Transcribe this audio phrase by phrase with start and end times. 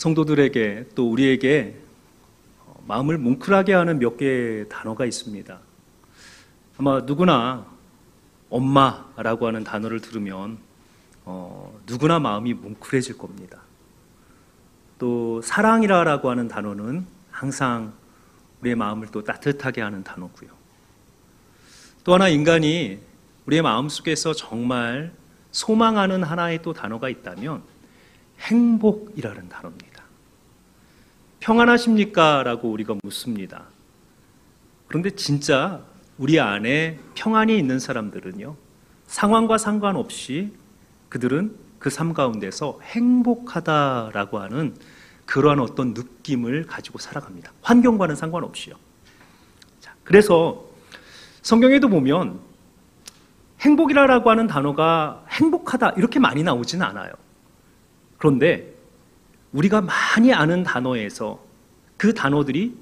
[0.00, 1.76] 성도들에게 또 우리에게
[2.86, 5.58] 마음을 뭉클하게 하는 몇 개의 단어가 있습니다.
[6.78, 7.66] 아마 누구나
[8.48, 10.56] 엄마라고 하는 단어를 들으면
[11.26, 13.60] 어, 누구나 마음이 뭉클해질 겁니다.
[14.98, 17.92] 또 사랑이라고 하는 단어는 항상
[18.62, 20.48] 우리의 마음을 또 따뜻하게 하는 단어고요.
[22.04, 23.00] 또 하나 인간이
[23.44, 25.12] 우리의 마음 속에서 정말
[25.52, 27.62] 소망하는 하나의 또 단어가 있다면
[28.40, 29.89] 행복이라는 단어입니다.
[31.40, 32.42] 평안하십니까?
[32.42, 33.64] 라고 우리가 묻습니다.
[34.88, 35.80] 그런데 진짜
[36.18, 38.56] 우리 안에 평안이 있는 사람들은요,
[39.06, 40.52] 상황과 상관없이
[41.08, 44.76] 그들은 그 삶 가운데서 행복하다라고 하는
[45.24, 47.52] 그러한 어떤 느낌을 가지고 살아갑니다.
[47.62, 48.74] 환경과는 상관없이요.
[49.80, 50.66] 자, 그래서
[51.40, 52.38] 성경에도 보면
[53.60, 57.12] 행복이라고 하는 단어가 행복하다 이렇게 많이 나오지는 않아요.
[58.18, 58.69] 그런데
[59.52, 61.42] 우리가 많이 아는 단어에서
[61.96, 62.76] 그 단어들이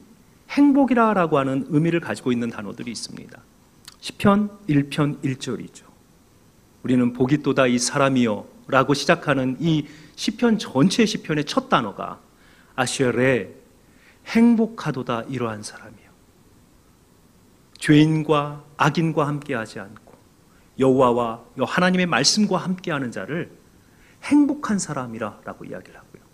[0.50, 3.40] 행복이라고 하는 의미를 가지고 있는 단어들이 있습니다.
[4.00, 5.84] 시편 1편 1절이죠.
[6.82, 12.20] 우리는 복이 또다 이 사람이여 라고 시작하는 이 시편 전체 시편의 첫 단어가
[12.76, 13.54] 아쉐레
[14.26, 16.08] 행복하도다 이러한 사람이요.
[17.78, 20.14] 죄인과 악인과 함께하지 않고
[20.78, 23.50] 여호와와 하나님의 말씀과 함께하는 자를
[24.22, 26.27] 행복한 사람이라라고 이야기를 하고요.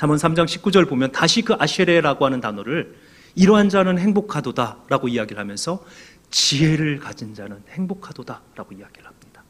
[0.00, 2.94] 잠언 3장 19절 보면 다시 그 아쉐레라고 하는 단어를
[3.34, 5.84] 이러한 자는 행복하도다라고 이야기를 하면서
[6.30, 9.42] 지혜를 가진 자는 행복하도다라고 이야기를 합니다.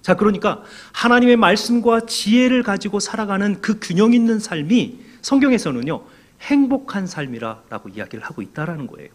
[0.00, 0.62] 자, 그러니까
[0.94, 6.02] 하나님의 말씀과 지혜를 가지고 살아가는 그 균형 있는 삶이 성경에서는요,
[6.40, 9.10] 행복한 삶이라라고 이야기를 하고 있다라는 거예요.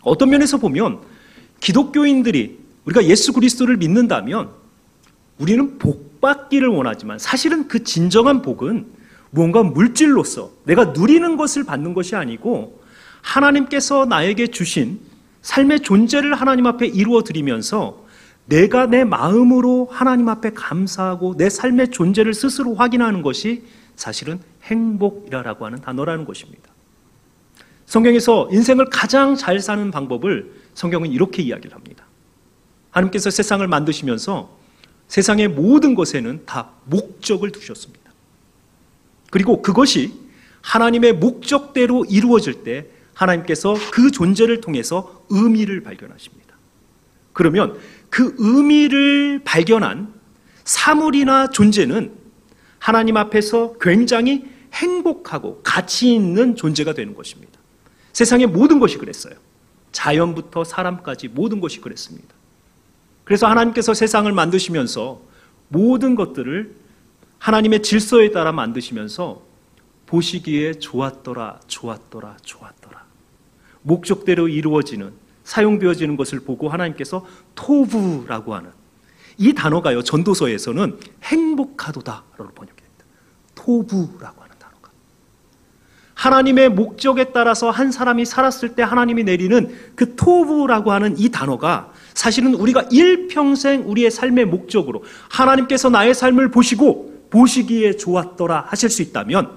[0.00, 1.02] 어떤 면에서 보면
[1.60, 4.50] 기독교인들이 우리가 예수 그리스도를 믿는다면
[5.38, 9.01] 우리는 복 받기를 원하지만 사실은 그 진정한 복은
[9.34, 12.80] 무언가 물질로서 내가 누리는 것을 받는 것이 아니고
[13.22, 15.00] 하나님께서 나에게 주신
[15.40, 18.04] 삶의 존재를 하나님 앞에 이루어 드리면서
[18.44, 23.62] 내가 내 마음으로 하나님 앞에 감사하고 내 삶의 존재를 스스로 확인하는 것이
[23.96, 26.70] 사실은 행복이라고 하는 단어라는 것입니다.
[27.86, 32.04] 성경에서 인생을 가장 잘 사는 방법을 성경은 이렇게 이야기를 합니다.
[32.90, 34.50] 하나님께서 세상을 만드시면서
[35.08, 38.01] 세상의 모든 것에는 다 목적을 두셨습니다.
[39.32, 40.12] 그리고 그것이
[40.60, 46.54] 하나님의 목적대로 이루어질 때 하나님께서 그 존재를 통해서 의미를 발견하십니다.
[47.32, 47.78] 그러면
[48.10, 50.12] 그 의미를 발견한
[50.64, 52.12] 사물이나 존재는
[52.78, 54.44] 하나님 앞에서 굉장히
[54.74, 57.58] 행복하고 가치 있는 존재가 되는 것입니다.
[58.12, 59.34] 세상의 모든 것이 그랬어요.
[59.92, 62.34] 자연부터 사람까지 모든 것이 그랬습니다.
[63.24, 65.22] 그래서 하나님께서 세상을 만드시면서
[65.68, 66.81] 모든 것들을
[67.42, 69.42] 하나님의 질서에 따라 만드시면서
[70.06, 73.02] 보시기에 좋았더라, 좋았더라, 좋았더라.
[73.82, 77.26] 목적대로 이루어지는, 사용되어지는 것을 보고 하나님께서
[77.56, 78.70] 토부라고 하는
[79.38, 83.04] 이 단어가요, 전도서에서는 행복하도다라고 번역합니다.
[83.56, 84.90] 토부라고 하는 단어가.
[86.14, 92.54] 하나님의 목적에 따라서 한 사람이 살았을 때 하나님이 내리는 그 토부라고 하는 이 단어가 사실은
[92.54, 99.50] 우리가 일평생 우리의 삶의 목적으로 하나님께서 나의 삶을 보시고 보시기에 좋았더라 하실 수 있다면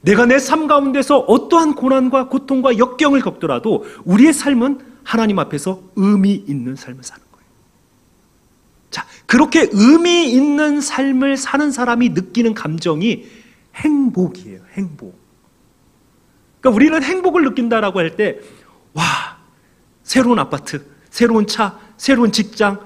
[0.00, 6.76] 내가 내 삶 가운데서 어떠한 고난과 고통과 역경을 겪더라도 우리의 삶은 하나님 앞에서 의미 있는
[6.76, 7.46] 삶을 사는 거예요.
[8.90, 13.26] 자, 그렇게 의미 있는 삶을 사는 사람이 느끼는 감정이
[13.74, 14.60] 행복이에요.
[14.72, 15.18] 행복.
[16.60, 18.40] 그러니까 우리는 행복을 느낀다라고 할 때,
[18.94, 19.04] 와,
[20.02, 22.80] 새로운 아파트, 새로운 차, 새로운 직장,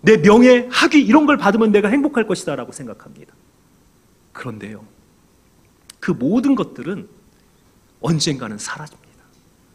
[0.00, 3.34] 내 명예, 학위 이런 걸 받으면 내가 행복할 것이다라고 생각합니다.
[4.32, 4.84] 그런데요.
[6.00, 7.08] 그 모든 것들은
[8.00, 9.22] 언젠가는 사라집니다.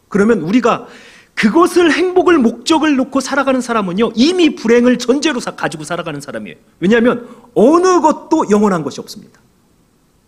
[0.08, 0.86] 그러면 우리가
[1.34, 6.56] 그것을 행복을 목적을 놓고 살아가는 사람은요, 이미 불행을 전제로 가지고 살아가는 사람이에요.
[6.80, 9.40] 왜냐하면 어느 것도 영원한 것이 없습니다.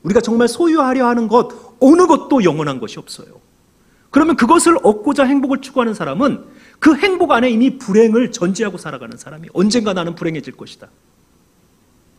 [0.05, 1.49] 우리가 정말 소유하려 하는 것,
[1.81, 3.41] 어느 것도 영원한 것이 없어요.
[4.11, 6.45] 그러면 그것을 얻고자 행복을 추구하는 사람은
[6.79, 10.89] 그 행복 안에 이미 불행을 전제하고 살아가는 사람이 언젠가 나는 불행해질 것이다.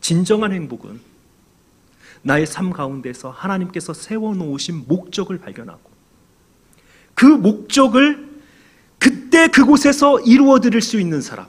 [0.01, 1.00] 진정한 행복은
[2.23, 5.91] 나의 삶 가운데서 하나님께서 세워놓으신 목적을 발견하고
[7.13, 8.29] 그 목적을
[9.00, 11.47] 그때 그곳에서 이루어 드릴 수 있는 사람,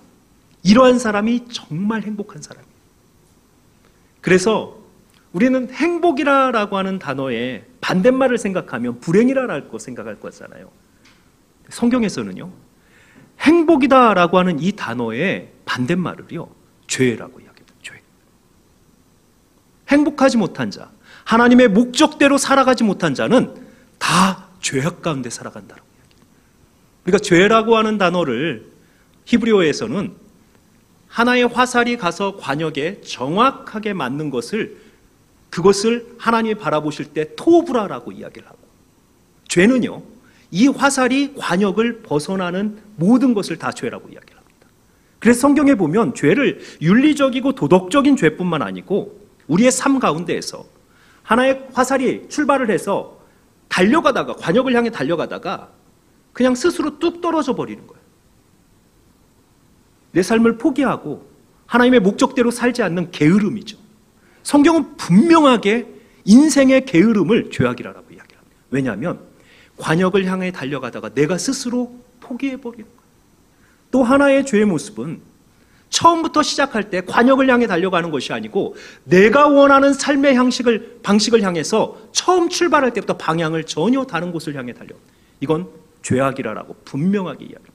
[0.62, 2.72] 이러한 사람이 정말 행복한 사람이에요.
[4.22, 4.78] 그래서
[5.32, 10.70] 우리는 행복이라고 하는 단어의 반대말을 생각하면 불행이라고 생각할 거잖아요.
[11.68, 12.50] 성경에서는요,
[13.40, 16.48] 행복이다라고 하는 이 단어의 반대말을요,
[16.86, 17.51] 죄라고 이야기합니다.
[17.51, 17.51] 죄.
[19.92, 20.90] 행복하지 못한 자,
[21.24, 23.54] 하나님의 목적대로 살아가지 못한 자는
[23.98, 25.80] 다 죄악 가운데 살아간다고
[27.04, 27.18] 이야기해요.
[27.20, 28.66] 죄라고 하는 단어를
[29.26, 30.12] 히브리어에서는
[31.08, 34.78] 하나의 화살이 가서 관역에 정확하게 맞는 것을
[35.50, 38.58] 그것을 하나님이 바라보실 때 토브라라고 이야기를 하고
[39.48, 40.02] 죄는요
[40.50, 44.66] 이 화살이 관역을 벗어나는 모든 것을 다 죄라고 이야기를 합니다.
[45.18, 49.21] 그래서 성경에 보면 죄를 윤리적이고 도덕적인 죄뿐만 아니고
[49.52, 50.64] 우리의 삶 가운데에서
[51.22, 53.20] 하나의 화살이 출발을 해서
[53.68, 55.70] 달려가다가 관역을 향해 달려가다가
[56.32, 58.02] 그냥 스스로 뚝 떨어져 버리는 거예요.
[60.12, 61.30] 내 삶을 포기하고
[61.66, 63.78] 하나님의 목적대로 살지 않는 게으름이죠.
[64.42, 65.86] 성경은 분명하게
[66.24, 68.56] 인생의 게으름을 죄악이라고 이야기합니다.
[68.70, 69.20] 왜냐하면
[69.76, 73.02] 관역을 향해 달려가다가 내가 스스로 포기해 버리는 거예요.
[73.90, 75.20] 또 하나의 죄의 모습은
[75.92, 78.74] 처음부터 시작할 때 관역을 향해 달려가는 것이 아니고
[79.04, 84.96] 내가 원하는 삶의 형식을 방식을 향해서 처음 출발할 때부터 방향을 전혀 다른 곳을 향해 달려.
[85.40, 85.68] 이건
[86.02, 87.72] 죄악이라고 분명하게 이야기합니다.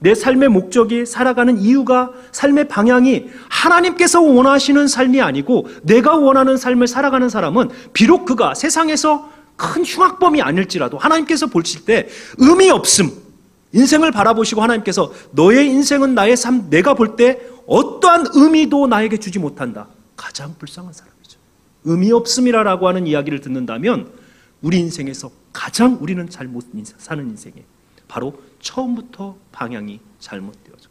[0.00, 7.28] 내 삶의 목적이 살아가는 이유가 삶의 방향이 하나님께서 원하시는 삶이 아니고 내가 원하는 삶을 살아가는
[7.28, 12.08] 사람은 비록 그가 세상에서 큰 흉악범이 아닐지라도 하나님께서 보실 때
[12.38, 13.29] 의미 없음
[13.72, 19.88] 인생을 바라보시고 하나님께서 너의 인생은 나의 삶 내가 볼 때 어떠한 의미도 나에게 주지 못한다.
[20.16, 21.38] 가장 불쌍한 사람이죠.
[21.84, 24.12] 의미 없음이라고 하는 이야기를 듣는다면
[24.60, 26.66] 우리 인생에서 가장 우리는 잘못
[26.98, 27.64] 사는 인생에
[28.08, 30.90] 바로 처음부터 방향이 잘못되어져.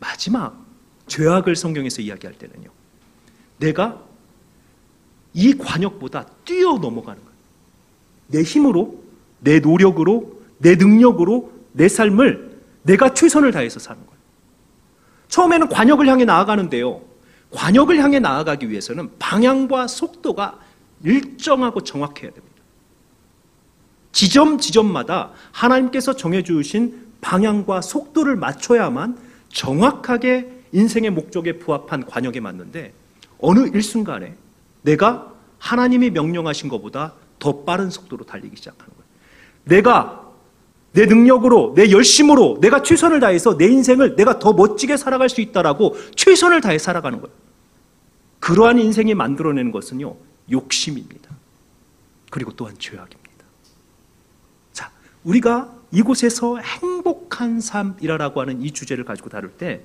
[0.00, 0.66] 마지막
[1.06, 2.70] 죄악을 성경에서 이야기할 때는요.
[3.58, 4.02] 내가
[5.34, 7.38] 이 관역보다 뛰어 넘어가는 거예요.
[8.28, 9.02] 내 힘으로,
[9.38, 14.18] 내 노력으로, 내 능력으로 내 삶을 내가 최선을 다해서 사는 거예요.
[15.28, 17.02] 처음에는 관역을 향해 나아가는데요.
[17.50, 20.58] 관역을 향해 나아가기 위해서는 방향과 속도가
[21.04, 22.52] 일정하고 정확해야 됩니다.
[24.12, 29.18] 지점 지점마다 하나님께서 정해주신 방향과 속도를 맞춰야만
[29.48, 32.94] 정확하게 인생의 목적에 부합한 관역에 맞는데
[33.38, 34.36] 어느 일순간에
[34.82, 39.02] 내가 하나님이 명령하신 것보다 더 빠른 속도로 달리기 시작하는 거예요.
[39.64, 40.21] 내가
[40.92, 45.96] 내 능력으로, 내 열심으로, 내가 최선을 다해서 내 인생을 내가 더 멋지게 살아갈 수 있다라고
[46.16, 47.34] 최선을 다해 살아가는 거예요.
[48.40, 50.16] 그러한 인생이 만들어내는 것은요,
[50.50, 51.30] 욕심입니다.
[52.30, 53.22] 그리고 또한 죄악입니다.
[55.24, 59.82] 우리가 이곳에서 행복한 삶이라고 하는 이 주제를 가지고 다룰 때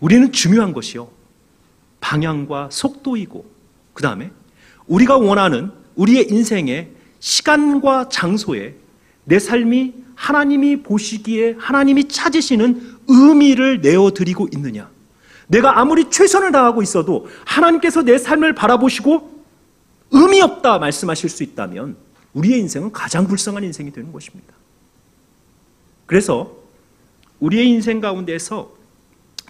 [0.00, 1.08] 우리는 중요한 것이요.
[2.00, 3.44] 방향과 속도이고
[3.94, 4.30] 그 다음에
[4.86, 8.76] 우리가 원하는 우리의 인생의 시간과 장소에
[9.26, 14.88] 내 삶이 하나님이 보시기에 하나님이 찾으시는 의미를 내어드리고 있느냐.
[15.48, 19.44] 내가 아무리 최선을 다하고 있어도 하나님께서 내 삶을 바라보시고
[20.12, 21.96] 의미 없다 말씀하실 수 있다면
[22.34, 24.54] 우리의 인생은 가장 불쌍한 인생이 되는 것입니다.
[26.06, 26.56] 그래서
[27.40, 28.74] 우리의 인생 가운데서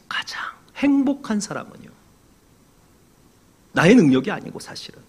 [0.09, 0.43] 가장
[0.77, 1.91] 행복한 사람은요.
[3.73, 5.01] 나의 능력이 아니고 사실은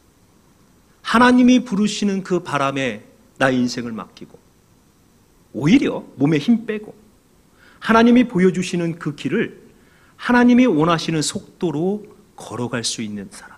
[1.01, 3.03] 하나님이 부르시는 그 바람에
[3.37, 4.46] 나의 인생을 맡기고
[5.57, 6.93] 오히려 몸에 힘 빼고
[7.79, 9.59] 하나님이 보여주시는 그 길을
[10.15, 12.05] 하나님이 원하시는 속도로
[12.35, 13.57] 걸어갈 수 있는 사람.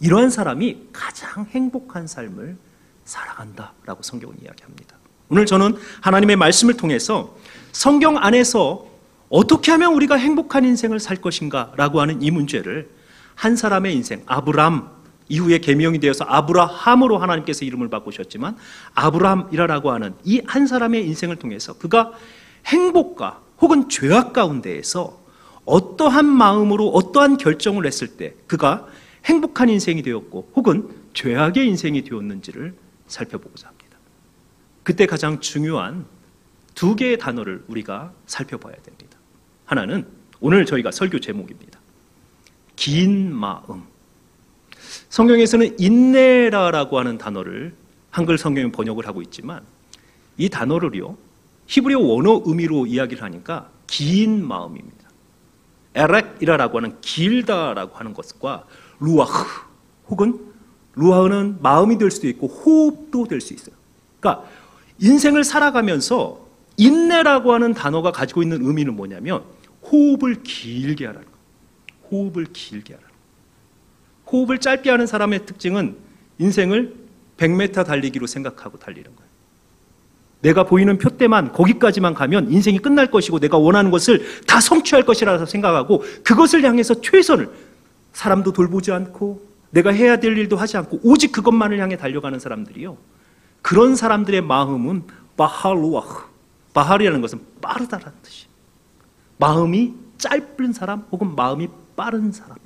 [0.00, 2.56] 이러한 사람이 가장 행복한 삶을
[3.04, 4.96] 살아간다라고 성경은 이야기합니다.
[5.28, 7.36] 오늘 저는 하나님의 말씀을 통해서
[7.72, 8.86] 성경 안에서
[9.28, 12.88] 어떻게 하면 우리가 행복한 인생을 살 것인가 라고 하는 이 문제를
[13.34, 14.90] 한 사람의 인생, 아브람,
[15.30, 18.56] 이후에 개명이 되어서 아브라함으로 하나님께서 이름을 바꾸셨지만
[18.94, 22.12] 아브람이라고 하는 이 한 사람의 인생을 통해서 그가
[22.66, 25.18] 행복과 혹은 죄악 가운데에서
[25.64, 28.86] 어떠한 마음으로 어떠한 결정을 했을 때 그가
[29.24, 32.74] 행복한 인생이 되었고 혹은 죄악의 인생이 되었는지를
[33.06, 33.98] 살펴보고자 합니다.
[34.82, 36.06] 그때 가장 중요한
[36.74, 39.18] 두 개의 단어를 우리가 살펴봐야 됩니다.
[39.66, 40.06] 하나는
[40.40, 41.78] 오늘 저희가 설교 제목입니다.
[42.76, 43.89] 긴 마음.
[45.10, 47.74] 성경에서는 인내라라고 하는 단어를
[48.10, 49.62] 한글 성경에 번역을 하고 있지만
[50.38, 51.16] 이 단어를요
[51.66, 55.10] 히브리어 원어 의미로 이야기를 하니까 긴 마음입니다.
[55.94, 58.64] 에렉이라고 하는 길다라고 하는 것과
[59.00, 59.44] 루아흐
[60.08, 60.38] 혹은
[60.94, 63.74] 루아흐는 마음이 될 수도 있고 호흡도 될 수 있어요.
[64.20, 64.48] 그러니까
[65.00, 69.42] 인생을 살아가면서 인내라고 하는 단어가 가지고 있는 의미는 뭐냐면
[69.90, 71.40] 호흡을 길게 하라는 거예요.
[72.10, 73.09] 호흡을 길게 거예요.
[74.32, 75.96] 호흡을 짧게 하는 사람의 특징은
[76.38, 76.94] 인생을
[77.36, 79.30] 100m 달리기로 생각하고 달리는 거예요.
[80.42, 86.02] 내가 보이는 푯대만 거기까지만 가면 인생이 끝날 것이고 내가 원하는 것을 다 성취할 것이라서 생각하고
[86.24, 87.50] 그것을 향해서 최선을
[88.12, 92.96] 사람도 돌보지 않고 내가 해야 될 일도 하지 않고 오직 그것만을 향해 달려가는 사람들이요.
[93.62, 95.04] 그런 사람들의 마음은
[95.36, 96.30] 바할루아흐.
[96.72, 98.48] 바할이라는 것은 빠르다라는 뜻이에요.
[99.38, 102.56] 마음이 짧은 사람 혹은 마음이 빠른 사람.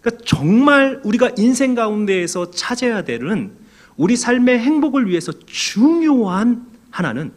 [0.00, 3.52] 그러니까 정말 우리가 인생 가운데에서 찾아야 되는
[3.96, 7.32] 우리 삶의 행복을 위해서 중요한 하나는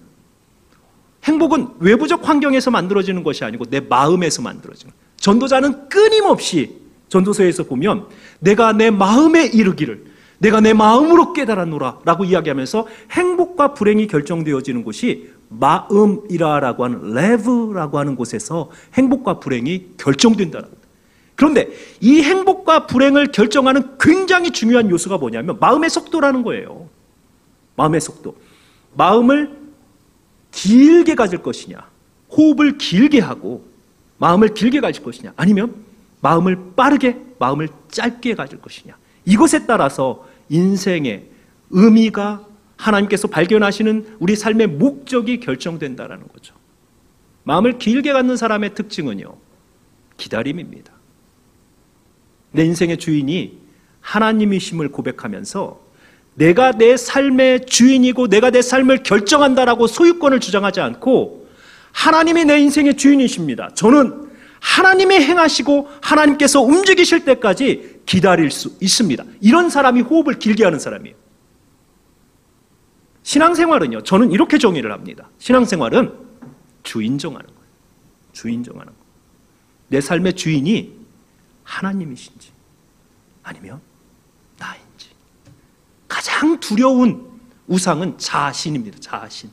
[1.26, 4.94] 행복은 외부적 환경에서 만들어지는 것이 아니고 내 마음에서 만들어지는.
[5.18, 6.78] 전도자는 끊임없이
[7.10, 8.08] 전도서에서 보면
[8.40, 10.06] 내가 내 마음에 이르기를
[10.40, 18.70] 내가 내 마음으로 깨달았노라 라고 이야기하면서 행복과 불행이 결정되어지는 곳이 마음이라라고 하는 레브라고 하는 곳에서
[18.96, 20.83] 행복과 불행이 결정된다는 겁니다.
[21.36, 26.90] 그런데 이 행복과 불행을 결정하는 굉장히 중요한 요소가 뭐냐면 마음의 속도라는 거예요.
[27.76, 28.38] 마음의 속도.
[28.96, 29.58] 마음을
[30.52, 31.90] 길게 가질 것이냐,
[32.32, 33.66] 호흡을 길게 하고
[34.20, 35.74] 마음을 길게 가질 것이냐, 아니면
[36.22, 38.96] 마음을 빠르게, 마음을 짧게 가질 것이냐.
[39.26, 41.30] 이것에 따라서 인생의
[41.72, 42.46] 의미가
[42.78, 46.54] 하나님께서 발견하시는 우리 삶의 목적이 결정된다라는 거죠.
[47.44, 49.36] 마음을 길게 갖는 사람의 특징은요,
[50.18, 50.94] 기다림입니다.
[52.54, 53.58] 내 인생의 주인이
[54.00, 55.82] 하나님이심을 고백하면서
[56.36, 61.48] 내가 내 삶의 주인이고 내가 내 삶을 결정한다라고 소유권을 주장하지 않고
[61.92, 63.72] 하나님이 내 인생의 주인이십니다.
[63.76, 64.30] 저는
[64.60, 69.24] 하나님이 행하시고 하나님께서 움직이실 때까지 기다릴 수 있습니다.
[69.42, 71.16] 이런 사람이 호흡을 길게 하는 사람이에요.
[73.24, 75.30] 신앙생활은요, 저는 이렇게 정의를 합니다.
[75.38, 76.14] 신앙생활은
[76.84, 77.62] 주인정하는 거예요.
[78.34, 79.00] 주인정하는 거.
[79.90, 81.03] 내 삶의 주인이
[81.64, 82.52] 하나님이신지
[83.44, 83.82] 아니면
[84.58, 85.10] 나인지.
[86.08, 87.30] 가장 두려운
[87.68, 89.00] 우상은 자신입니다.
[89.00, 89.50] 자신.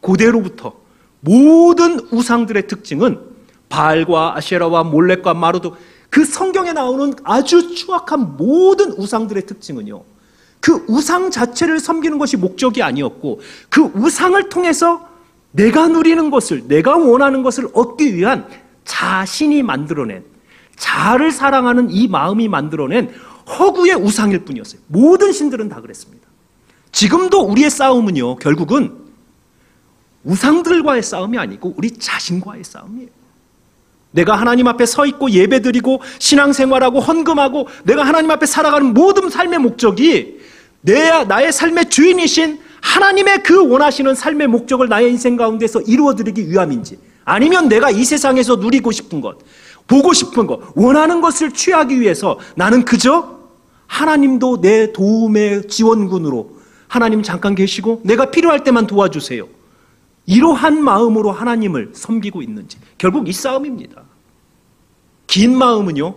[0.00, 0.74] 고대로부터
[1.20, 3.20] 모든 우상들의 특징은
[3.68, 5.76] 바알과 아시라와 몰렉과 마루도
[6.10, 10.04] 그 성경에 나오는 아주 추악한 모든 우상들의 특징은요.
[10.60, 15.08] 그 우상 자체를 섬기는 것이 목적이 아니었고 그 우상을 통해서
[15.50, 18.46] 내가 누리는 것을 내가 원하는 것을 얻기 위한
[18.84, 20.24] 자신이 만들어낸
[20.76, 23.12] 자를 사랑하는 이 마음이 만들어낸
[23.58, 24.80] 허구의 우상일 뿐이었어요.
[24.86, 26.26] 모든 신들은 다 그랬습니다.
[26.92, 29.04] 지금도 우리의 싸움은요, 결국은
[30.24, 33.08] 우상들과의 싸움이 아니고 우리 자신과의 싸움이에요.
[34.12, 39.58] 내가 하나님 앞에 서 있고 예배 드리고 신앙생활하고 헌금하고 내가 하나님 앞에 살아가는 모든 삶의
[39.58, 40.38] 목적이
[40.82, 46.98] 내 나의 삶의 주인이신 하나님의 그 원하시는 삶의 목적을 나의 인생 가운데서 이루어 드리기 위함인지
[47.24, 49.38] 아니면 내가 이 세상에서 누리고 싶은 것
[49.86, 53.38] 보고 싶은 것, 원하는 것을 취하기 위해서 나는 그저
[53.86, 59.46] 하나님도 내 도움의 지원군으로 하나님 잠깐 계시고 내가 필요할 때만 도와주세요.
[60.26, 64.02] 이러한 마음으로 하나님을 섬기고 있는지 결국 이 싸움입니다.
[65.26, 66.14] 긴 마음은요,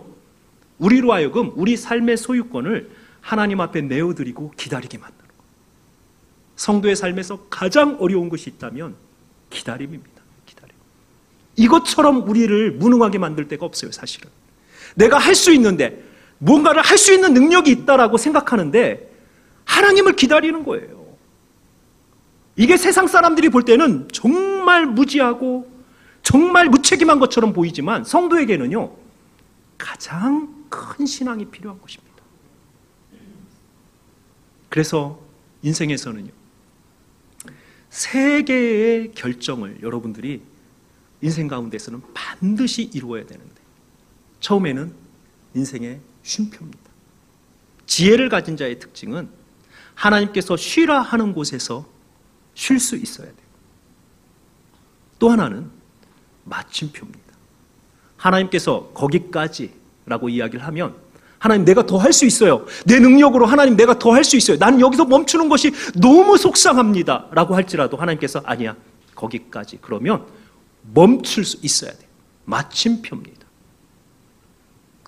[0.78, 5.42] 우리로 하여금 우리 삶의 소유권을 하나님 앞에 내어드리고 기다리게 만드는 거예요.
[6.56, 8.94] 성도의 삶에서 가장 어려운 것이 있다면
[9.50, 10.17] 기다림입니다.
[11.58, 14.30] 이것처럼 우리를 무능하게 만들 데가 없어요, 사실은.
[14.94, 16.04] 내가 할 수 있는데,
[16.38, 19.12] 뭔가를 할 수 있는 능력이 있다라고 생각하는데,
[19.64, 21.06] 하나님을 기다리는 거예요.
[22.56, 25.70] 이게 세상 사람들이 볼 때는 정말 무지하고,
[26.22, 28.92] 정말 무책임한 것처럼 보이지만, 성도에게는요,
[29.76, 32.08] 가장 큰 신앙이 필요한 것입니다.
[34.68, 35.20] 그래서
[35.62, 36.30] 인생에서는요,
[37.90, 40.42] 세 개의 결정을 여러분들이
[41.20, 43.54] 인생 가운데서는 반드시 이루어야 되는데
[44.40, 44.92] 처음에는
[45.54, 46.78] 인생의 쉼표입니다.
[47.86, 49.28] 지혜를 가진 자의 특징은
[49.94, 51.86] 하나님께서 쉬라 하는 곳에서
[52.54, 53.48] 쉴 수 있어야 돼요.
[55.18, 55.70] 또 하나는
[56.44, 57.18] 마침표입니다.
[58.16, 60.94] 하나님께서 거기까지라고 이야기를 하면
[61.38, 62.66] 하나님 내가 더 할 수 있어요.
[62.84, 64.56] 내 능력으로 하나님 내가 더 할 수 있어요.
[64.58, 67.28] 나는 여기서 멈추는 것이 너무 속상합니다.
[67.32, 68.76] 라고 할지라도 하나님께서 아니야.
[69.14, 69.78] 거기까지.
[69.80, 70.26] 그러면
[70.94, 72.08] 멈출 수 있어야 돼요.
[72.44, 73.46] 마침표입니다.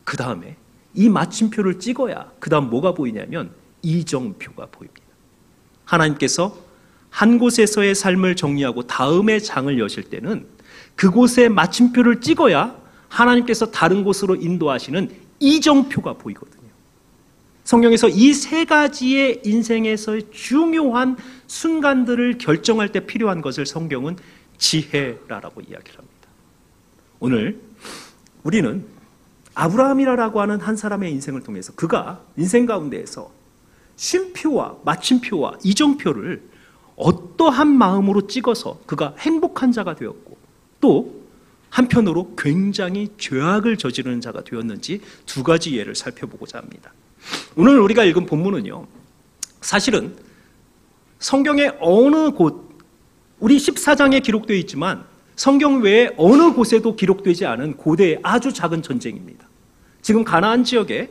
[0.05, 0.57] 그 다음에
[0.95, 5.01] 이 마침표를 찍어야 그 다음 뭐가 보이냐면 이정표가 보입니다.
[5.85, 6.57] 하나님께서
[7.11, 10.47] 한 곳에서의 삶을 정리하고 다음의 장을 여실 때는
[10.97, 15.11] 그곳에 마침표를 찍어야 하나님께서 다른 곳으로 인도하시는
[15.41, 16.61] 이정표가 보이거든요.
[17.65, 24.17] 성경에서 이 세 가지의 인생에서의 중요한 순간들을 결정할 때 필요한 것을 성경은
[24.61, 26.29] 지혜라라고 이야기를 합니다.
[27.19, 27.61] 오늘
[28.45, 28.87] 우리는
[29.55, 33.33] 아브라함이라고 하는 한 사람의 인생을 통해서 그가 인생 가운데에서
[33.97, 36.49] 쉼표와 마침표와 이정표를
[36.97, 40.38] 어떠한 마음으로 찍어서 그가 행복한 자가 되었고
[40.81, 41.21] 또
[41.71, 46.93] 한편으로 굉장히 죄악을 저지르는 자가 되었는지 두 가지 예를 살펴보고자 합니다.
[47.57, 48.87] 오늘 우리가 읽은 본문은요,
[49.61, 50.17] 사실은
[51.19, 52.70] 성경의 어느 곳,
[53.41, 55.05] 우리 14장에 기록되어 있지만
[55.35, 59.49] 성경 외에 어느 곳에도 기록되지 않은 고대의 아주 작은 전쟁입니다.
[60.03, 61.11] 지금 가나안 지역에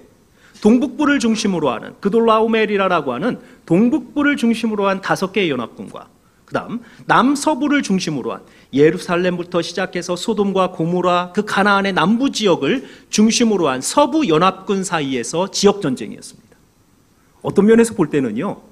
[0.61, 6.07] 동북부를 중심으로 하는 그돌라오메리라라고 하는 동북부를 중심으로 한 다섯 개의 연합군과
[6.45, 8.41] 그다음 남서부를 중심으로 한
[8.73, 16.49] 예루살렘부터 시작해서 소돔과 고모라 그 가나안의 남부 지역을 중심으로 한 서부 연합군 사이에서 지역 전쟁이었습니다.
[17.41, 18.68] 어떤 면에서 볼 때는요.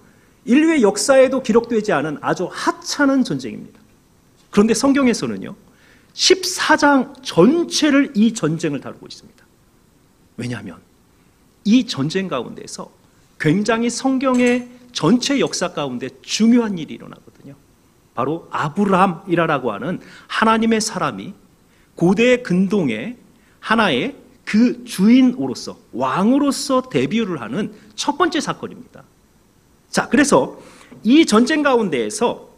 [0.48, 3.80] 인류의 역사에도 기록되지 않은 아주 하찮은 전쟁입니다.
[4.50, 5.56] 그런데 성경에서는요.
[6.14, 9.46] 14장 전체를 이 전쟁을 다루고 있습니다.
[10.38, 10.78] 왜냐하면
[11.64, 12.92] 이 전쟁 가운데서
[13.40, 17.56] 굉장히 성경의 전체 역사 가운데 중요한 일이 일어나거든요.
[18.16, 21.34] 바로 아브라함이라고 하는 하나님의 사람이
[21.94, 23.18] 고대 근동의
[23.60, 29.04] 하나의 그 주인으로서 왕으로서 데뷔를 하는 첫 번째 사건입니다.
[29.98, 30.60] 자, 그래서
[31.04, 32.50] 이 전쟁 가운데에서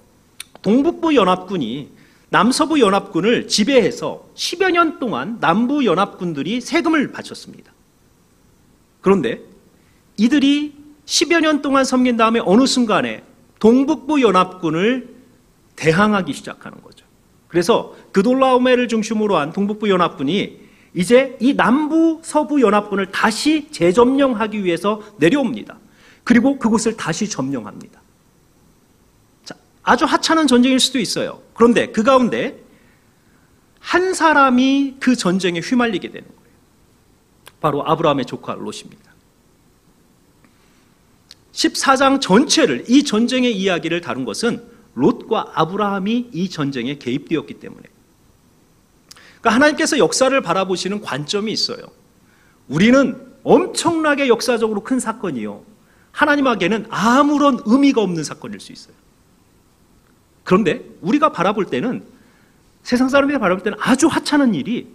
[0.62, 1.90] 동북부 연합군이
[2.28, 7.72] 남서부 연합군을 지배해서 10여 년 동안 남부 연합군들이 세금을 바쳤습니다.
[9.00, 9.40] 그런데
[10.18, 10.74] 이들이
[11.06, 13.24] 10여 년 동안 섬긴 다음에 어느 순간에
[13.60, 15.08] 동북부 연합군을
[15.78, 17.06] 대항하기 시작하는 거죠.
[17.48, 20.60] 그래서 그돌라오메를 중심으로 한 동북부 연합군이
[20.94, 25.78] 이제 이 남부 서부 연합군을 다시 재점령하기 위해서 내려옵니다.
[26.30, 28.00] 그리고 그곳을 다시 점령합니다.
[29.44, 31.42] 자, 아주 하찮은 전쟁일 수도 있어요.
[31.56, 32.64] 그런데 그 가운데
[33.80, 36.52] 한 사람이 그 전쟁에 휘말리게 되는 거예요.
[37.60, 39.12] 바로 아브라함의 조카 롯입니다.
[41.52, 47.82] 14장 전체를 이 전쟁의 이야기를 다룬 것은 롯과 아브라함이 이 전쟁에 개입되었기 때문에.
[49.40, 51.82] 그러니까 하나님께서 역사를 바라보시는 관점이 있어요.
[52.68, 55.69] 우리는 엄청나게 역사적으로 큰 사건이요.
[56.12, 58.96] 하나님에게는 아무런 의미가 없는 사건일 수 있어요.
[60.44, 62.04] 그런데 우리가 바라볼 때는
[62.84, 64.88] 세상 사람들이 바라볼 때는 아주 하찮은 일이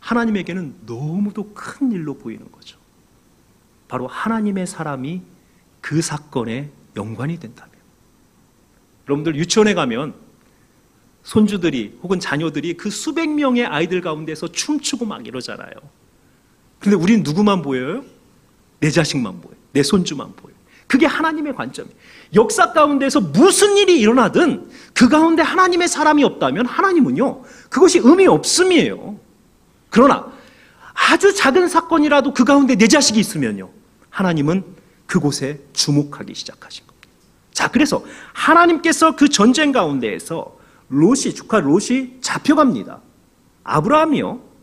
[0.00, 2.78] 하나님에게는 너무도 큰 일로 보이는 거죠.
[3.88, 5.22] 바로 하나님의 사람이
[5.80, 7.74] 그 사건에 연관이 된다면.
[9.08, 10.14] 여러분들 유치원에 가면
[11.22, 15.72] 손주들이 혹은 자녀들이 그 수백 명의 아이들 가운데서 춤추고 막 이러잖아요.
[16.78, 18.04] 근데 우리는 누구만 보여요?
[18.80, 19.53] 내 자식만 보여요.
[19.74, 20.54] 내 손주만 보여요.
[20.86, 21.94] 그게 하나님의 관점이에요.
[22.34, 29.18] 역사 가운데서 무슨 일이 일어나든 그 가운데 하나님의 사람이 없다면 하나님은요, 그것이 의미 없음이에요.
[29.90, 30.32] 그러나
[30.94, 33.70] 아주 작은 사건이라도 그 가운데 내 자식이 있으면요.
[34.10, 34.64] 하나님은
[35.06, 37.08] 그곳에 주목하기 시작하신 겁니다.
[37.52, 40.56] 자, 그래서 하나님께서 그 전쟁 가운데에서
[40.88, 43.00] 롯이, 주카 롯이 잡혀갑니다.
[43.64, 44.53] 아브라함이요.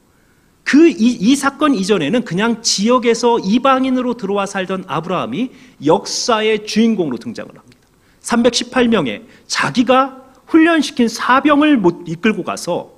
[0.71, 5.51] 그, 이, 이 사건 이전에는 그냥 지역에서 이방인으로 들어와 살던 아브라함이
[5.85, 7.77] 역사의 주인공으로 등장을 합니다.
[8.21, 12.93] 318명의 자기가 훈련시킨 사병을 못 이끌고 가서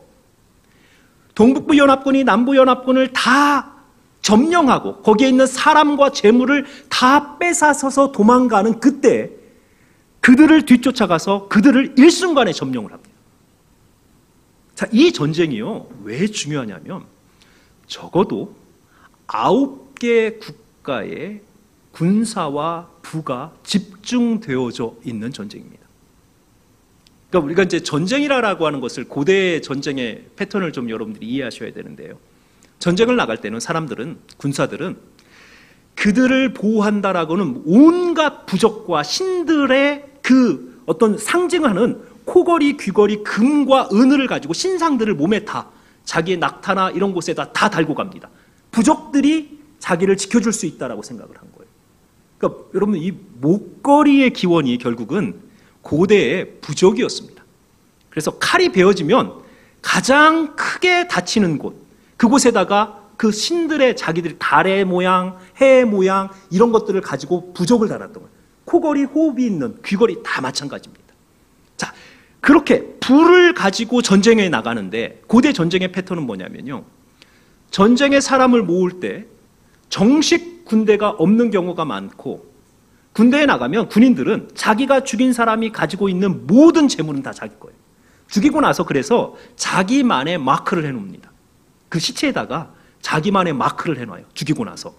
[1.33, 3.73] 동북부 연합군이 남부 연합군을 다
[4.21, 9.31] 점령하고 거기에 있는 사람과 재물을 다 뺏어서서 도망가는 그때
[10.19, 13.09] 그들을 뒤쫓아가서 그들을 일순간에 점령을 합니다.
[14.75, 15.87] 자, 이 전쟁이요.
[16.03, 17.11] 왜 중요하냐면
[17.87, 18.55] 적어도
[19.27, 21.41] 아홉 개 국가의
[21.91, 25.83] 군사와 부가 집중되어져 있는 전쟁입니다.
[27.29, 32.17] 그러니까 우리가 이제 전쟁이라고 하는 것을 고대 전쟁의 패턴을 좀 여러분들이 이해하셔야 되는데요.
[32.79, 34.97] 전쟁을 나갈 때는 사람들은 군사들은
[35.95, 45.45] 그들을 보호한다라고는 온갖 부적과 신들의 그 어떤 상징하는 코걸이, 귀걸이, 금과 은을 가지고 신상들을 몸에
[45.45, 45.69] 다
[46.05, 48.29] 자기의 낙타나 이런 곳에다 다 달고 갑니다.
[48.71, 51.69] 부적들이 자기를 지켜줄 수 있다라고 생각을 한 거예요.
[52.37, 53.11] 그러니까 여러분 이
[53.41, 55.41] 목걸이의 기원이 결국은
[55.81, 57.43] 고대의 부적이었습니다.
[58.09, 59.43] 그래서 칼이 베어지면
[59.81, 61.75] 가장 크게 다치는 곳,
[62.17, 68.29] 그곳에다가 그 신들의 자기들이 달의 모양, 해의 모양 이런 것들을 가지고 부적을 달았던 거예요.
[68.65, 71.02] 코걸이, 호흡이 있는 귀걸이 다 마찬가지입니다.
[72.43, 76.83] 자, 그렇게 불을 가지고 전쟁에 나가는데 고대 전쟁의 패턴은 뭐냐면요.
[77.71, 79.25] 전쟁에 사람을 모을 때
[79.89, 82.51] 정식 군대가 없는 경우가 많고
[83.13, 87.75] 군대에 나가면 군인들은 자기가 죽인 사람이 가지고 있는 모든 재물은 다 자기 거예요.
[88.27, 91.31] 죽이고 나서 그래서 자기만의 마크를 해놓습니다.
[91.89, 94.25] 그 시체에다가 자기만의 마크를 해놔요.
[94.33, 94.93] 죽이고 나서.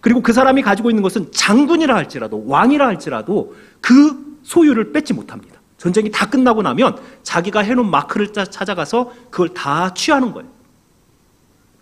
[0.00, 5.56] 그리고 그 사람이 가지고 있는 것은 장군이라 할지라도 왕이라 할지라도 그 소유를 뺏지 못합니다.
[5.86, 10.48] 전쟁이 다 끝나고 나면 자기가 해놓은 마크를 찾아가서 그걸 다 취하는 거예요.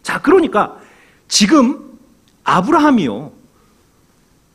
[0.03, 0.77] 자, 그러니까
[1.27, 1.99] 지금
[2.45, 3.33] 아브라함이요.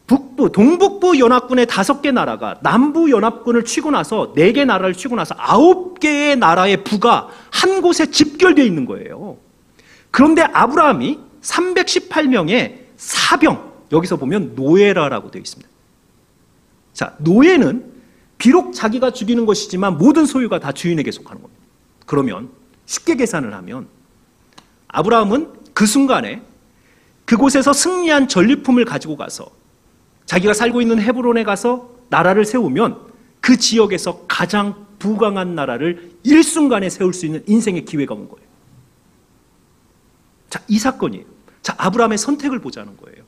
[0.05, 5.35] 북부, 동북부 연합군의 다섯 개 나라가 남부 연합군을 치고 나서 네 개 나라를 치고 나서
[5.37, 9.37] 아홉 개의 나라의 부가 한 곳에 집결되어 있는 거예요.
[10.11, 15.69] 그런데 아브라함이 318명의 사병, 여기서 보면 노예라라고 되어 있습니다.
[16.93, 17.98] 자, 노예는
[18.39, 21.63] 비록 자기가 죽이는 것이지만 모든 소유가 다 주인에게 속하는 겁니다.
[22.07, 22.49] 그러면
[22.87, 23.87] 쉽게 계산을 하면
[24.87, 26.41] 아브라함은 그 순간에
[27.25, 29.51] 그곳에서 승리한 전리품을 가지고 가서
[30.25, 32.99] 자기가 살고 있는 헤브론에 가서 나라를 세우면
[33.41, 38.47] 그 지역에서 가장 부강한 나라를 일순간에 세울 수 있는 인생의 기회가 온 거예요.
[40.49, 41.25] 자, 이 사건이에요.
[41.61, 43.23] 자, 아브라함의 선택을 보자는 거예요.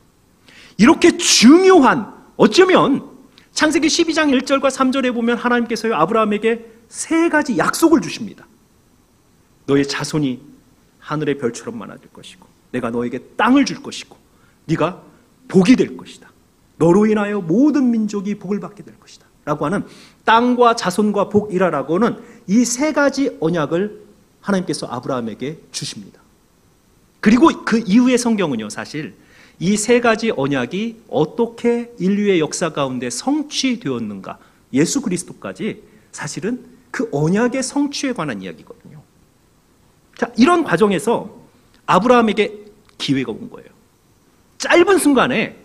[0.77, 3.07] 이렇게 중요한, 어쩌면
[3.53, 8.47] 창세기 12장 1절과 3절에 보면 하나님께서요, 아브라함에게 세 가지 약속을 주십니다.
[9.65, 10.41] 너의 자손이
[10.99, 14.17] 하늘의 별처럼 많아질 것이고, 내가 너에게 땅을 줄 것이고,
[14.65, 15.01] 네가
[15.47, 16.31] 복이 될 것이다.
[16.77, 19.25] 너로 인하여 모든 민족이 복을 받게 될 것이다.
[19.43, 19.83] 라고 하는
[20.23, 24.01] 땅과 자손과 복이라라고는 이 세 가지 언약을
[24.39, 26.21] 하나님께서 아브라함에게 주십니다.
[27.19, 29.15] 그리고 그 이후의 성경은요, 사실
[29.61, 34.39] 이 세 가지 언약이 어떻게 인류의 역사 가운데 성취되었는가,
[34.73, 39.03] 예수 그리스도까지 사실은 그 언약의 성취에 관한 이야기거든요.
[40.17, 41.29] 자, 이런 과정에서
[41.85, 42.57] 아브라함에게
[42.97, 43.69] 기회가 온 거예요.
[44.57, 45.55] 짧은 순간에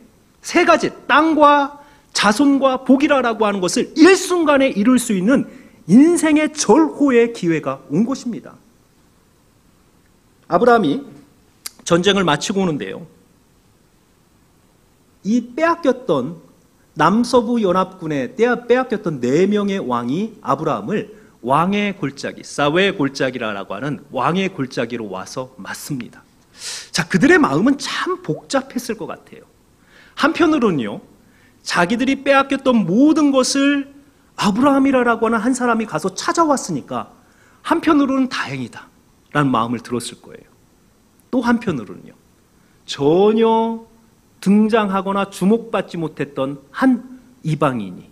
[0.43, 1.83] 세 가지 땅과
[2.13, 5.49] 자손과 복이라라고 하는 것을 일순간에 이룰 수 있는
[5.87, 8.57] 인생의 절호의 기회가 온 것입니다.
[10.49, 11.03] 아브라함이
[11.85, 13.07] 전쟁을 마치고 오는데요.
[15.27, 16.37] 이 빼앗겼던
[16.95, 25.53] 남서부 연합군에 빼앗겼던 네 명의 왕이 아브라함을 왕의 골짜기, 사웨의 골짜기라고 하는 왕의 골짜기로 와서
[25.57, 26.23] 맞습니다.
[26.93, 29.43] 자, 그들의 마음은 참 복잡했을 것 같아요.
[30.15, 31.01] 한편으로는요,
[31.63, 33.93] 자기들이 빼앗겼던 모든 것을
[34.37, 37.11] 아브라함이라고 하는 한 사람이 가서 찾아왔으니까
[37.63, 38.87] 한편으로는 다행이다.
[39.33, 40.45] 라는 마음을 들었을 거예요.
[41.33, 42.13] 또 한편으로는요,
[42.87, 43.86] 전혀
[44.41, 48.11] 등장하거나 주목받지 못했던 한 이방인이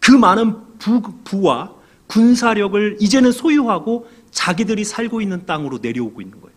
[0.00, 1.74] 그 많은 부, 부와
[2.06, 6.56] 군사력을 이제는 소유하고 자기들이 살고 있는 땅으로 내려오고 있는 거예요.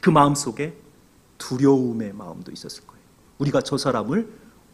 [0.00, 0.74] 그 마음 속에
[1.38, 3.02] 두려움의 마음도 있었을 거예요.
[3.38, 4.28] 우리가 저 사람을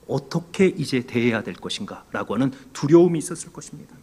[0.07, 3.95] 어떻게 이제 대해야 될 것인가 라고 하는 두려움이 있었을 것입니다.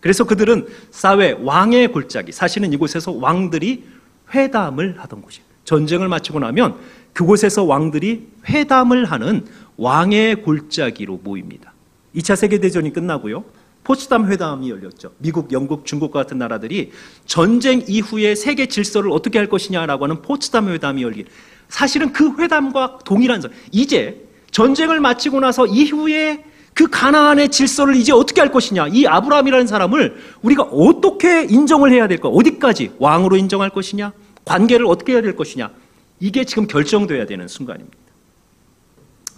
[0.00, 3.86] 그래서 그들은 사회 왕의 골짜기, 사실은 이곳에서 왕들이
[4.32, 5.49] 회담을 하던 곳이에요.
[5.70, 6.78] 전쟁을 마치고 나면
[7.12, 11.72] 그곳에서 왕들이 회담을 하는 왕의 골짜기로 모입니다.
[12.16, 13.44] 2차 세계대전이 끝나고요.
[13.84, 15.12] 포츠담 회담이 열렸죠.
[15.18, 16.90] 미국, 영국, 중국 같은 나라들이
[17.24, 21.26] 전쟁 이후에 세계 질서를 어떻게 할 것이냐라고 하는 포츠담 회담이 열린
[21.68, 28.50] 사실은 그 회담과 동일한 이제 전쟁을 마치고 나서 이후에 그 가나안의 질서를 이제 어떻게 할
[28.50, 34.12] 것이냐 이 아브라함이라는 사람을 우리가 어떻게 인정을 해야 될까 어디까지 왕으로 인정할 것이냐
[34.50, 35.70] 관계를 어떻게 해야 될 것이냐
[36.18, 37.96] 이게 지금 결정돼야 되는 순간입니다.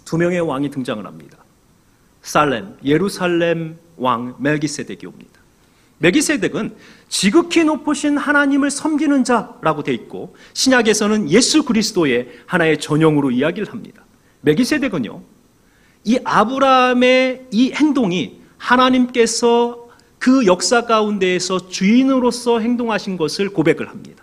[0.05, 1.37] 두 명의 왕이 등장을 합니다.
[2.23, 5.39] 살렘 예루살렘 왕 멜기세덱이 옵니다.
[5.99, 6.75] 멜기세덱은
[7.09, 14.03] 지극히 높으신 하나님을 섬기는 자라고 돼 있고 신약에서는 예수 그리스도의 하나의 전형으로 이야기를 합니다.
[14.41, 15.21] 멜기세덱은요.
[16.05, 24.22] 이 아브라함의 이 행동이 하나님께서 그 역사 가운데에서 주인으로서 행동하신 것을 고백을 합니다.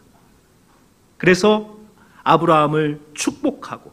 [1.20, 1.76] 그래서
[2.24, 3.92] 아브라함을 축복하고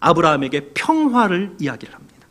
[0.00, 2.26] 아브라함에게 평화를 이야기를 합니다.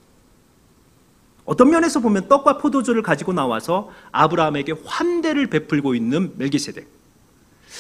[1.45, 6.85] 어떤 면에서 보면 떡과 포도주를 가지고 나와서 아브라함에게 환대를 베풀고 있는 멜기세덱.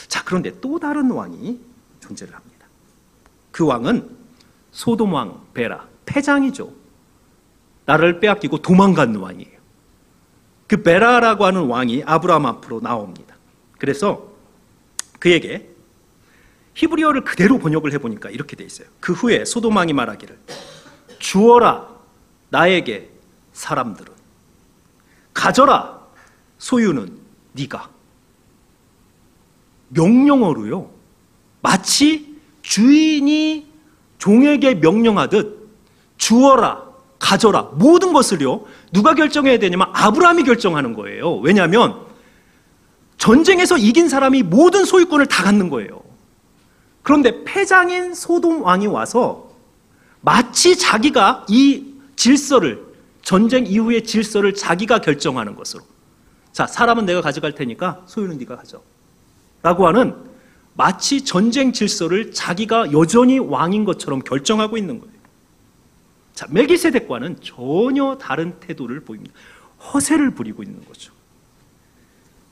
[0.07, 1.59] 자, 그런데 또 다른 왕이
[1.99, 2.65] 존재를 합니다.
[3.51, 4.09] 그 왕은
[4.71, 6.71] 소돔 왕 베라, 패장이죠.
[7.85, 9.57] 나를 빼앗기고 도망간 왕이에요.
[10.67, 13.35] 그 베라라고 하는 왕이 아브라함 앞으로 나옵니다.
[13.79, 14.31] 그래서
[15.19, 15.76] 그에게
[16.77, 18.87] 히브리어를 그대로 번역을 해보니까 이렇게 돼 있어요.
[18.99, 20.37] 그 후에 소돔 왕이 말하기를
[21.17, 21.87] 주어라
[22.49, 23.09] 나에게
[23.51, 24.13] 사람들은
[25.33, 25.99] 가져라
[26.59, 27.17] 소유는
[27.53, 27.89] 네가
[29.89, 30.91] 명령어로요.
[31.61, 33.67] 마치 주인이
[34.19, 35.69] 종에게 명령하듯
[36.17, 36.85] 주어라
[37.17, 38.65] 가져라 모든 것을요.
[38.91, 41.37] 누가 결정해야 되냐면 아브라함이 결정하는 거예요.
[41.37, 42.05] 왜냐하면
[43.17, 46.06] 전쟁에서 이긴 사람이 모든 소유권을 다 갖는 거예요.
[47.07, 49.49] 그런데 패장인 소돔 왕이 와서
[50.19, 52.85] 마치 자기가 이 질서를
[53.21, 55.85] 전쟁 이후의 질서를 자기가 결정하는 것으로.
[56.51, 58.81] 자, 사람은 내가 가져갈 테니까 소유는 네가 가져.
[59.63, 60.17] 라고 하는
[60.73, 65.13] 마치 전쟁 질서를 자기가 여전히 왕인 것처럼 결정하고 있는 거예요.
[66.33, 69.33] 자, 멜기세덱과는 전혀 다른 태도를 보입니다.
[69.93, 71.13] 허세를 부리고 있는 거죠.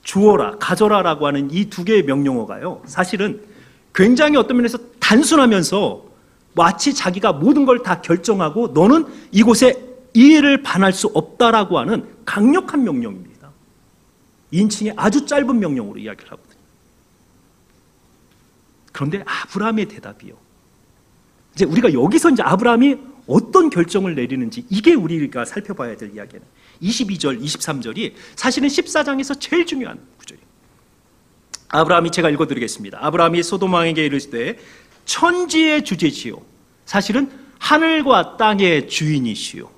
[0.03, 2.83] 주어라, 가져라라고 하는 이 두 개의 명령어가요.
[2.85, 3.53] 사실은
[3.95, 6.05] 굉장히 어떤 면에서 단순하면서
[6.53, 9.81] 마치 자기가 모든 걸 다 결정하고 너는 이곳에
[10.13, 13.51] 이해를 반할 수 없다라고 하는 강력한 명령입니다.
[14.51, 16.55] 인칭의 아주 짧은 명령으로 이야기를 하거든요.
[18.91, 20.33] 그런데 아브라함의 대답이요.
[21.53, 26.43] 이제 우리가 여기서 이제 아브라함이 어떤 결정을 내리는지 이게 우리가 살펴봐야 될 이야기는
[26.81, 30.47] 22절, 23절이 사실은 14장에서 제일 중요한 구절이에요.
[31.75, 32.99] 아브라함이 제가 읽어드리겠습니다.
[33.01, 34.57] 아브라함이 소돔왕에게 이르시되
[35.05, 36.37] 천지의 주제지요.
[36.85, 39.69] 사실은 하늘과 땅의 주인이시요.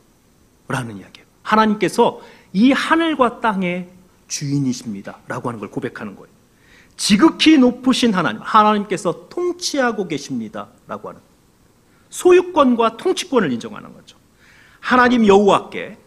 [0.67, 1.27] 라는 이야기예요.
[1.41, 2.21] 하나님께서
[2.53, 3.89] 이 하늘과 땅의
[4.27, 5.19] 주인이십니다.
[5.27, 6.27] 라고 하는 걸 고백하는 거예요.
[6.97, 10.67] 지극히 높으신 하나님, 하나님께서 통치하고 계십니다.
[10.87, 11.21] 라고 하는
[12.09, 14.17] 소유권과 통치권을 인정하는 거죠.
[14.79, 15.97] 하나님 여호와께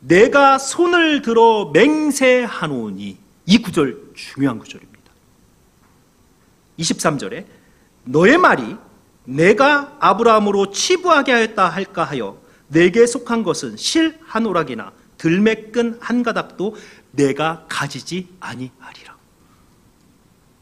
[0.00, 4.93] 내가 손을 들어 맹세하노니 이 구절 중요한 구절입니다.
[6.78, 7.46] 23절에
[8.04, 8.76] 너의 말이
[9.24, 16.76] 내가 아브라함으로 치부하게 하였다 할까 하여 내게 속한 것은 실 한 오락이나 들매끈 한 가닥도
[17.12, 19.16] 내가 가지지 아니하리라.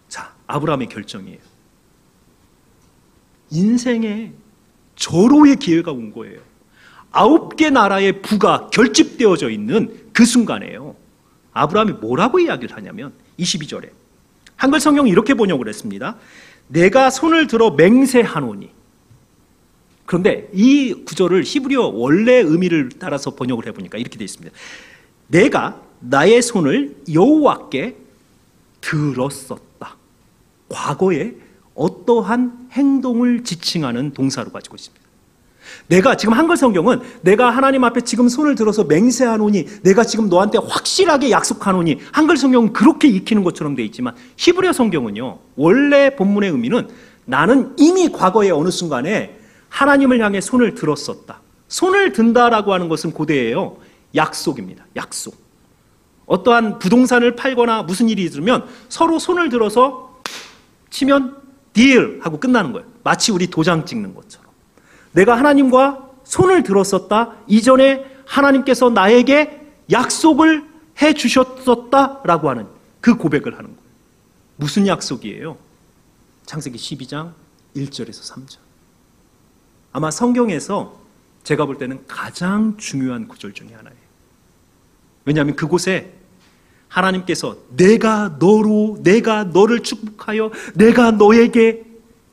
[0.08, 1.38] 자, 아브라함의 결정이에요.
[3.50, 4.32] 인생에
[4.96, 6.40] 절호의 기회가 온 거예요.
[7.10, 10.96] 아홉 개 나라의 부가 결집되어져 있는 그 순간에요.
[11.52, 13.90] 아브라함이 뭐라고 이야기를 하냐면 22절에
[14.62, 16.14] 한글 성경이 이렇게 번역을 했습니다.
[16.68, 18.70] 내가 손을 들어 맹세하노니
[20.06, 24.54] 그런데 이 구절을 히브리어 원래 의미를 따라서 번역을 해보니까 이렇게 되어 있습니다.
[25.26, 27.96] 내가 나의 손을 여호와께
[28.80, 29.96] 들었었다.
[30.68, 31.34] 과거에
[31.74, 35.04] 어떠한 행동을 지칭하는 동사로 가지고 있습니다.
[35.86, 41.30] 내가 지금 한글 성경은 내가 하나님 앞에 지금 손을 들어서 맹세하노니 내가 지금 너한테 확실하게
[41.30, 46.88] 약속하노니 한글 성경은 그렇게 익히는 것처럼 되어 있지만 히브리어 성경은요 원래 본문의 의미는
[47.24, 51.40] 나는 이미 과거의 어느 순간에 하나님을 향해 손을 들었었다.
[51.68, 53.78] 손을 든다라고 하는 것은 고대예요.
[54.14, 54.84] 약속입니다.
[54.96, 55.34] 약속.
[56.26, 60.20] 어떠한 부동산을 팔거나 무슨 일이 있으면 서로 손을 들어서
[60.90, 61.36] 치면
[61.72, 62.86] 딜 하고 끝나는 거예요.
[63.02, 64.41] 마치 우리 도장 찍는 것처럼.
[65.12, 67.36] 내가 하나님과 손을 들었었다.
[67.46, 70.64] 이전에 하나님께서 나에게 약속을
[71.02, 72.66] 해 주셨었다라고 하는
[73.00, 73.82] 그 고백을 하는 거예요.
[74.56, 75.56] 무슨 약속이에요?
[76.46, 77.32] 창세기 12장
[77.76, 78.58] 1절에서 3절.
[79.92, 81.00] 아마 성경에서
[81.44, 83.98] 제가 볼 때는 가장 중요한 구절 중에 하나예요.
[85.24, 86.12] 왜냐하면 그곳에
[86.88, 91.84] 하나님께서 내가 너로 내가 너를 축복하여 내가 너에게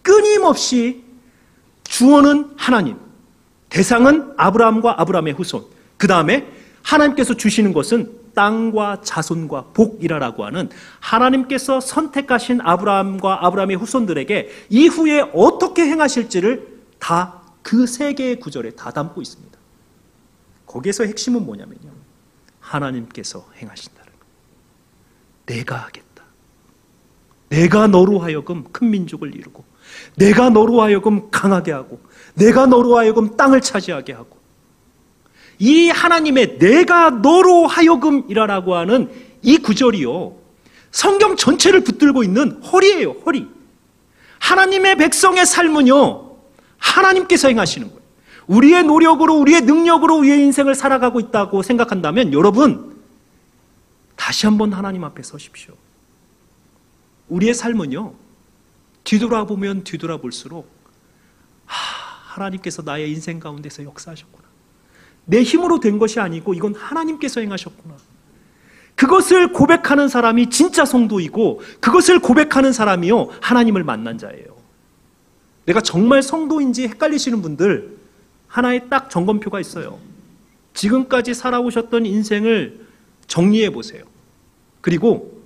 [0.01, 1.03] 끊임없이
[1.89, 2.97] 주어는 하나님
[3.69, 5.63] 대상은 아브라함과 아브라함의 후손
[5.97, 6.47] 그 다음에
[6.83, 16.79] 하나님께서 주시는 것은 땅과 자손과 복이라라고 하는 하나님께서 선택하신 아브라함과 아브라함의 후손들에게 이후에 어떻게 행하실지를
[16.99, 19.57] 다 그 세 개의 구절에 다 담고 있습니다.
[20.65, 21.91] 거기에서 핵심은 뭐냐면요.
[22.61, 24.25] 하나님께서 행하신다는 거.
[25.45, 26.08] 내가 하겠다.
[27.49, 29.63] 내가 너로 하여금 큰 민족을 이루고,
[30.15, 31.99] 내가 너로 하여금 강하게 하고,
[32.35, 34.37] 내가 너로 하여금 땅을 차지하게 하고,
[35.57, 39.09] 이 하나님의 내가 너로 하여금 이라라고 하는
[39.41, 40.35] 이 구절이요.
[40.91, 43.47] 성경 전체를 붙들고 있는 허리예요, 허리.
[44.39, 46.29] 하나님의 백성의 삶은요,
[46.77, 47.99] 하나님께서 행하시는 거예요.
[48.47, 52.95] 우리의 노력으로, 우리의 능력으로 우리의 인생을 살아가고 있다고 생각한다면 여러분,
[54.15, 55.73] 다시 한번 하나님 앞에 서십시오.
[57.29, 58.13] 우리의 삶은요,
[59.03, 60.69] 뒤돌아보면 뒤돌아볼수록,
[61.65, 64.47] 하, 하나님께서 나의 인생 가운데서 역사하셨구나.
[65.25, 67.95] 내 힘으로 된 것이 아니고 이건 하나님께서 행하셨구나.
[68.95, 74.57] 그것을 고백하는 사람이 진짜 성도이고 그것을 고백하는 사람이요 하나님을 만난 자예요.
[75.65, 77.97] 내가 정말 성도인지 헷갈리시는 분들
[78.47, 79.99] 하나의 딱 점검표가 있어요.
[80.73, 82.85] 지금까지 살아오셨던 인생을
[83.27, 84.03] 정리해 보세요.
[84.81, 85.38] 그리고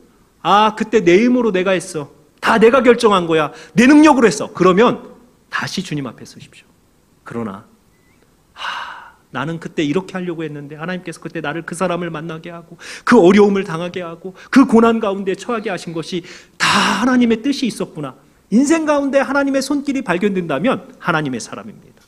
[0.44, 2.12] 아 그때 내 힘으로 내가 했어.
[2.40, 3.52] 다 내가 결정한 거야.
[3.74, 4.52] 내 능력으로 했어.
[4.54, 5.10] 그러면
[5.50, 6.68] 다시 주님 앞에 서십시오.
[7.24, 7.66] 그러나
[8.52, 13.64] 하, 나는 그때 이렇게 하려고 했는데 하나님께서 그때 나를 그 사람을 만나게 하고 그 어려움을
[13.64, 16.24] 당하게 하고 그 고난 가운데 처하게 하신 것이
[16.58, 18.16] 다 하나님의 뜻이 있었구나.
[18.50, 22.04] 인생 가운데 하나님의 손길이 발견된다면 하나님의 사람입니다.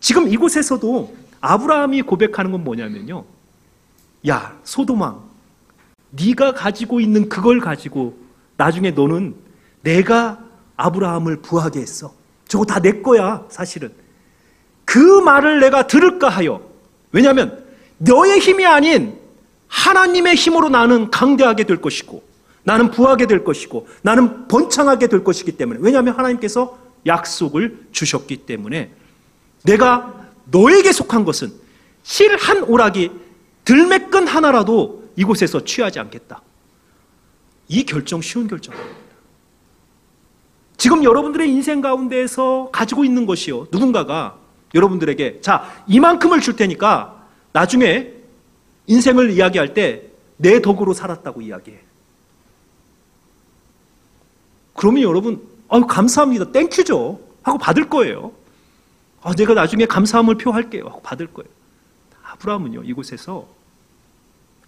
[0.00, 3.24] 지금 이곳에서도 아브라함이 고백하는 건 뭐냐면요.
[4.28, 5.31] 야, 소도망.
[6.12, 8.16] 네가 가지고 있는 그걸 가지고
[8.56, 9.34] 나중에 너는
[9.82, 10.38] 내가
[10.76, 12.12] 아브라함을 부하게 했어.
[12.48, 13.92] 저거 다 내 거야, 사실은.
[14.84, 16.60] 그 말을 내가 들을까 하여.
[17.12, 17.64] 왜냐하면
[17.98, 19.18] 너의 힘이 아닌
[19.68, 22.22] 하나님의 힘으로 나는 강대하게 될 것이고
[22.64, 28.90] 나는 부하게 될 것이고 나는 번창하게 될 것이기 때문에 왜냐하면 하나님께서 약속을 주셨기 때문에
[29.64, 30.14] 내가
[30.50, 31.52] 너에게 속한 것은
[32.02, 33.10] 실 한 오락이
[33.64, 36.42] 들매끈 하나라도 이곳에서 취하지 않겠다.
[37.68, 38.90] 이 결정 쉬운 결정입니다.
[40.76, 43.68] 지금 여러분들의 인생 가운데에서 가지고 있는 것이요.
[43.70, 44.36] 누군가가
[44.74, 48.12] 여러분들에게 자, 이만큼을 줄 테니까 나중에
[48.86, 51.78] 인생을 이야기할 때 내 덕으로 살았다고 이야기해.
[54.74, 56.50] 그러면 여러분, 아유, 감사합니다.
[56.50, 57.20] Thank you죠.
[57.44, 58.32] 하고 받을 거예요.
[59.22, 60.86] 아, 내가 나중에 감사함을 표할게요.
[60.86, 61.48] 하고 받을 거예요.
[62.24, 63.46] 아브라함은요, 이곳에서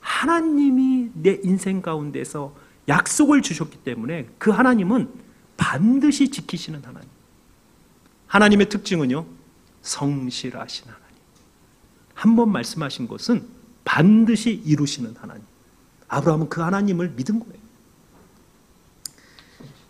[0.05, 2.55] 하나님이 내 인생 가운데서
[2.89, 5.09] 약속을 주셨기 때문에 그 하나님은
[5.57, 7.09] 반드시 지키시는 하나님.
[8.27, 9.25] 하나님의 특징은요,
[9.81, 11.05] 성실하신 하나님.
[12.13, 13.47] 한 번 말씀하신 것은
[13.85, 15.43] 반드시 이루시는 하나님.
[16.09, 17.55] 아브라함은 그 하나님을 믿은 거예요.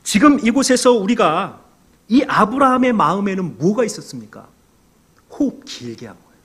[0.05, 1.61] 지금 이곳에서 우리가
[2.09, 4.48] 이 아브라함의 마음에는 뭐가 있었습니까?
[5.31, 6.38] 호흡 길게 한 거예요.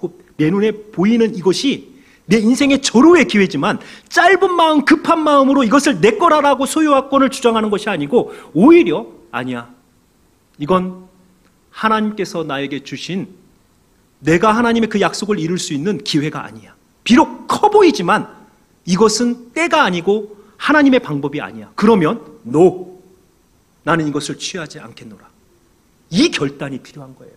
[0.00, 0.36] 호흡.
[0.38, 1.94] 내 눈에 보이는 이것이
[2.26, 8.34] 내 인생의 절호의 기회지만 짧은 마음, 급한 마음으로 이것을 내 거라라고 소유화권을 주장하는 것이 아니고
[8.52, 9.70] 오히려 아니야.
[10.58, 11.06] 이건
[11.70, 13.28] 하나님께서 나에게 주신
[14.18, 16.74] 내가 하나님의 그 약속을 이룰 수 있는 기회가 아니야.
[17.04, 18.28] 비록 커 보이지만
[18.86, 21.70] 이것은 때가 아니고 하나님의 방법이 아니야.
[21.76, 23.00] 그러면 no.
[23.84, 25.28] 나는 이것을 취하지 않겠노라.
[26.10, 27.34] 이 결단이 필요한 거예요.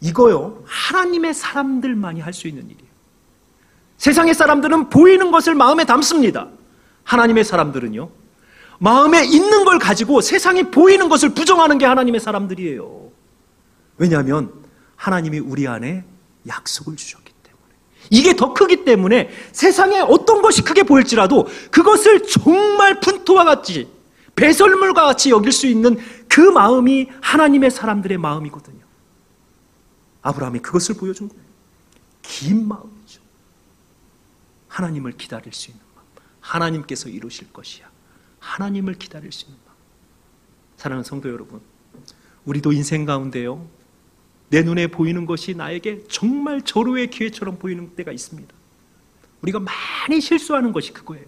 [0.00, 0.62] 이거요.
[0.66, 2.81] 하나님의 사람들만이 할 수 있는 일이에요.
[4.02, 6.48] 세상의 사람들은 보이는 것을 마음에 담습니다.
[7.04, 8.10] 하나님의 사람들은요.
[8.80, 13.12] 마음에 있는 걸 가지고 세상에 보이는 것을 부정하는 게 하나님의 사람들이에요.
[13.98, 14.52] 왜냐하면
[14.96, 16.04] 하나님이 우리 안에
[16.48, 17.74] 약속을 주셨기 때문에.
[18.10, 23.88] 이게 더 크기 때문에 세상에 어떤 것이 크게 보일지라도 그것을 정말 분토와 같이
[24.34, 25.96] 배설물과 같이 여길 수 있는
[26.28, 28.82] 그 마음이 하나님의 사람들의 마음이거든요.
[30.22, 31.44] 아브라함이 그것을 보여준 거예요.
[32.22, 32.91] 긴 마음이죠.
[34.72, 36.06] 하나님을 기다릴 수 있는 마음.
[36.40, 37.90] 하나님께서 이루실 것이야.
[38.40, 39.76] 하나님을 기다릴 수 있는 마음.
[40.78, 41.60] 사랑하는 성도 여러분,
[42.46, 43.66] 우리도 인생 가운데요.
[44.48, 48.52] 내 눈에 보이는 것이 나에게 정말 절호의 기회처럼 보이는 때가 있습니다.
[49.42, 51.26] 우리가 많이 실수하는 것이 그거예요.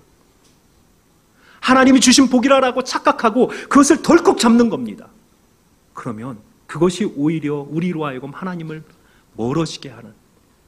[1.61, 5.09] 하나님이 주신 복이라고 착각하고 그것을 덜컥 잡는 겁니다.
[5.93, 8.85] 그러면 그것이 오히려 우리로 하여금 하나님을
[9.37, 10.15] 멀어지게 하는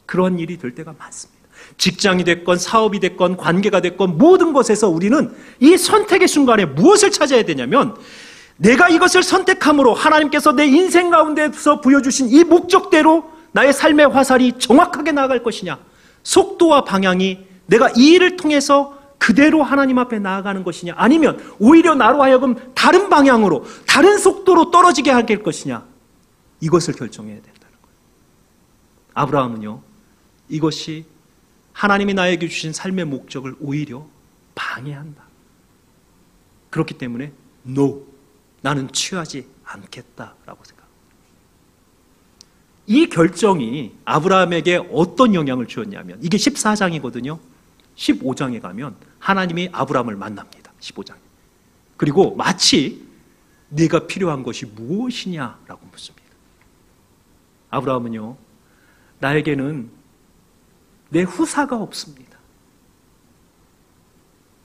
[0.07, 1.36] 그런 일이 될 때가 많습니다.
[1.79, 7.97] 직장이 됐건 사업이 됐건 관계가 됐건 모든 것에서 우리는 이 선택의 순간에 무엇을 찾아야 되냐면
[8.57, 15.43] 내가 이것을 선택함으로 하나님께서 내 인생 가운데서 부여주신 이 목적대로 나의 삶의 화살이 정확하게 나아갈
[15.43, 15.79] 것이냐
[16.23, 22.55] 속도와 방향이 내가 이 일을 통해서 그대로 하나님 앞에 나아가는 것이냐 아니면 오히려 나로 하여금
[22.75, 25.85] 다른 방향으로 다른 속도로 떨어지게 할 것이냐
[26.61, 27.97] 이것을 결정해야 된다는 거예요.
[29.15, 29.81] 아브라함은요
[30.49, 31.05] 이것이
[31.77, 34.09] 하나님이 나에게 주신 삶의 목적을 오히려
[34.55, 35.23] 방해한다.
[36.71, 37.33] 그렇기 때문에
[37.67, 38.03] no
[38.63, 40.87] 나는 취하지 않겠다라고 생각.
[42.87, 47.39] 이 결정이 아브라함에게 어떤 영향을 주었냐면 이게 14장이거든요.
[47.95, 50.73] 15장에 가면 하나님이 아브라함을 만납니다.
[50.81, 51.15] 15장.
[51.99, 53.07] 그리고 마치
[53.69, 56.27] 네가 필요한 것이 무엇이냐라고 묻습니다.
[57.69, 58.37] 아브라함은요.
[59.19, 59.96] 나에게는
[61.09, 62.37] 내 후사가 없습니다.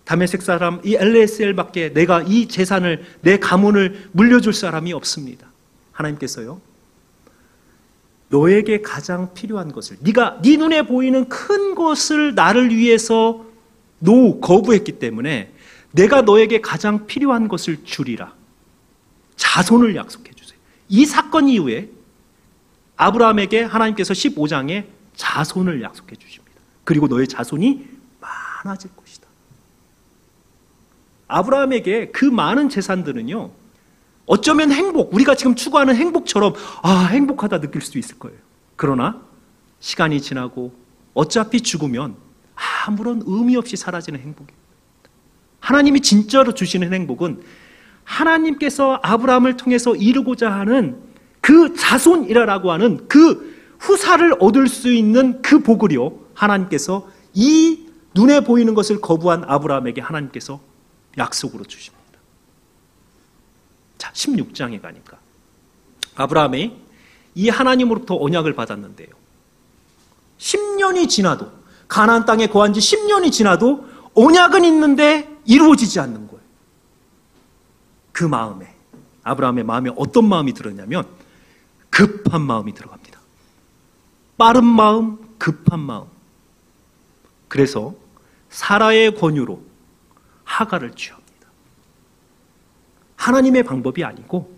[0.05, 5.47] 다메섹 사람 이 엘레스엘밖에 내가 이 재산을 내 가문을 물려줄 사람이 없습니다.
[5.91, 6.59] 하나님께서요.
[8.29, 13.45] 너에게 가장 필요한 것을 네가 네 눈에 보이는 큰 것을 나를 위해서
[13.99, 15.53] 노 거부했기 때문에
[15.91, 18.33] 내가 너에게 가장 필요한 것을 주리라.
[19.35, 20.57] 자손을 약속해 주세요.
[20.89, 21.89] 이 사건 이후에
[22.95, 24.85] 아브라함에게 하나님께서 15장에
[25.15, 26.59] 자손을 약속해 주십니다.
[26.83, 27.87] 그리고 너의 자손이
[28.19, 29.27] 많아질 것이다.
[31.27, 33.51] 아브라함에게 그 많은 재산들은요.
[34.25, 36.53] 어쩌면 행복, 우리가 지금 추구하는 행복처럼
[36.83, 38.37] 아, 행복하다 느낄 수도 있을 거예요.
[38.75, 39.21] 그러나
[39.79, 40.73] 시간이 지나고
[41.13, 42.15] 어차피 죽으면
[42.85, 44.57] 아무런 의미 없이 사라지는 행복입니다.
[45.59, 47.41] 하나님이 진짜로 주시는 행복은
[48.03, 50.97] 하나님께서 아브라함을 통해서 이루고자 하는
[51.39, 59.01] 그 자손이라고 하는 그 후사를 얻을 수 있는 그 복을요, 하나님께서 이 눈에 보이는 것을
[59.01, 60.61] 거부한 아브라함에게 하나님께서
[61.17, 62.01] 약속으로 주십니다.
[63.97, 65.17] 자, 16장에 가니까
[66.15, 66.77] 아브라함이
[67.33, 69.09] 이 하나님으로부터 언약을 받았는데요.
[70.37, 71.51] 10년이 지나도
[71.87, 76.41] 가나안 땅에 거한 지 10년이 지나도 언약은 있는데 이루어지지 않는 거예요.
[78.11, 78.75] 그 마음에
[79.23, 81.05] 아브라함의 마음에 어떤 마음이 들었냐면
[81.89, 83.00] 급한 마음이 들어갑니다.
[84.41, 86.05] 빠른 마음, 급한 마음.
[87.47, 87.93] 그래서
[88.49, 89.61] 사라의 권유로
[90.43, 91.29] 하가를 취합니다.
[93.17, 94.51] 하나님의 방법이 아니고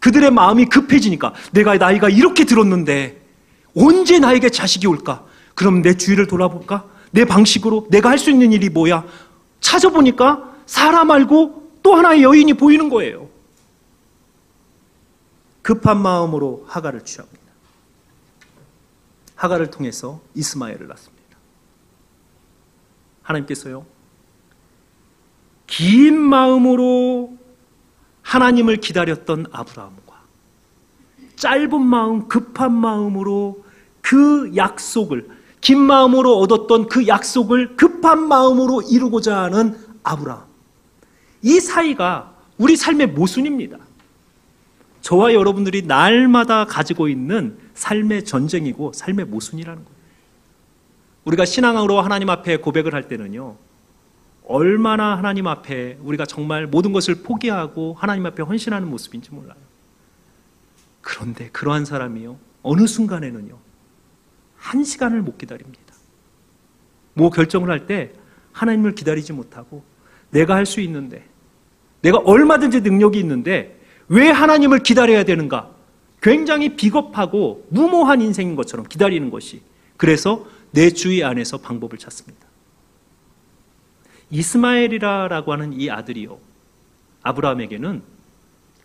[0.00, 3.24] 그들의 마음이 급해지니까 내가 나이가 이렇게 들었는데
[3.76, 5.24] 언제 나에게 자식이 올까?
[5.54, 6.84] 그럼 내 주위를 돌아볼까?
[7.12, 9.04] 내 방식으로 내가 할 수 있는 일이 뭐야?
[9.60, 13.28] 찾아보니까 사람 말고 또 하나의 여인이 보이는 거예요.
[15.62, 17.41] 급한 마음으로 하가를 취합니다.
[19.42, 21.36] 하가를 통해서 이스마엘을 낳습니다.
[23.22, 23.84] 하나님께서요,
[25.66, 27.36] 긴 마음으로
[28.22, 30.22] 하나님을 기다렸던 아브라함과
[31.34, 33.64] 짧은 마음, 급한 마음으로
[34.00, 35.28] 그 약속을,
[35.60, 40.44] 긴 마음으로 얻었던 그 약속을 급한 마음으로 이루고자 하는 아브라함.
[41.42, 43.78] 이 사이가 우리 삶의 모순입니다.
[45.02, 50.02] 저와 여러분들이 날마다 가지고 있는 삶의 전쟁이고 삶의 모순이라는 거예요.
[51.24, 53.56] 우리가 신앙으로 하나님 앞에 고백을 할 때는요,
[54.44, 59.58] 얼마나 하나님 앞에 우리가 정말 모든 것을 포기하고 하나님 앞에 헌신하는 모습인지 몰라요.
[61.00, 63.58] 그런데 그러한 사람이요, 어느 순간에는요,
[64.56, 65.94] 한 시간을 못 기다립니다.
[67.14, 68.12] 뭐 결정을 할 때
[68.52, 69.82] 하나님을 기다리지 못하고
[70.30, 71.24] 내가 할 수 있는데,
[72.02, 73.80] 내가 얼마든지 능력이 있는데
[74.12, 75.70] 왜 하나님을 기다려야 되는가?
[76.20, 79.62] 굉장히 비겁하고 무모한 인생인 것처럼 기다리는 것이.
[79.96, 82.46] 그래서 내 주위 안에서 방법을 찾습니다.
[84.28, 86.38] 이스마엘이라고 하는 이 아들이요.
[87.22, 88.02] 아브라함에게는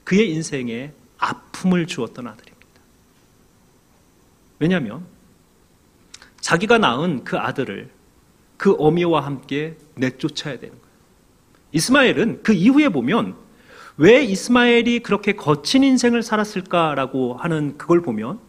[0.06, 2.68] 그의 인생에 아픔을 주었던 아들입니다.
[4.60, 5.06] 왜냐하면
[6.40, 7.90] 자기가 낳은 그 아들을
[8.56, 10.96] 그 어미와 함께 내쫓아야 되는 거예요.
[11.74, 13.47] 이스마엘은 그 이후에 보면
[13.98, 18.40] 왜 이스마엘이 그렇게 거친 인생을 살았을까라고 하는 그걸 보면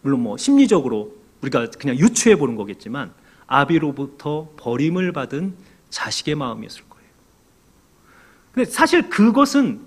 [0.00, 3.12] 물론 뭐 심리적으로 우리가 그냥 유추해 보는 거겠지만
[3.46, 5.54] 아비로부터 버림을 받은
[5.90, 7.08] 자식의 마음이었을 거예요.
[8.52, 9.80] 근데 사실 그것은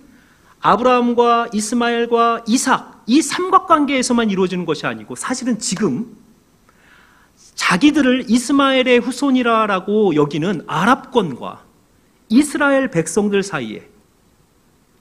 [0.60, 6.16] 아브라함과 이스마엘과 이삭 이 삼각관계에서만 이루어지는 것이 아니고 사실은 지금
[7.56, 11.64] 자기들을 이스마엘의 후손이라고 여기는 아랍권과
[12.30, 13.88] 이스라엘 백성들 사이에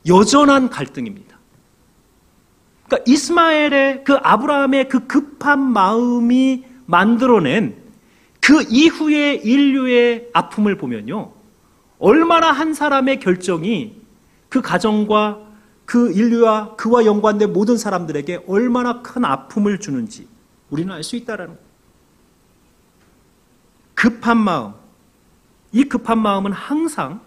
[0.07, 1.37] 여전한 갈등입니다.
[2.87, 7.83] 그러니까 이스마엘의 그 아브라함의 그 급한 마음이 만들어낸
[8.41, 11.33] 그 이후의 인류의 아픔을 보면요.
[11.99, 14.01] 얼마나 한 사람의 결정이
[14.49, 15.41] 그 가정과
[15.85, 20.29] 그 인류와 그와 연관된 모든 사람들에게 얼마나 큰 아픔을 주는지
[20.71, 21.59] 우리는 알 수 있다라는.
[23.95, 24.75] 급한 마음.
[25.73, 27.21] 이 급한 마음은 항상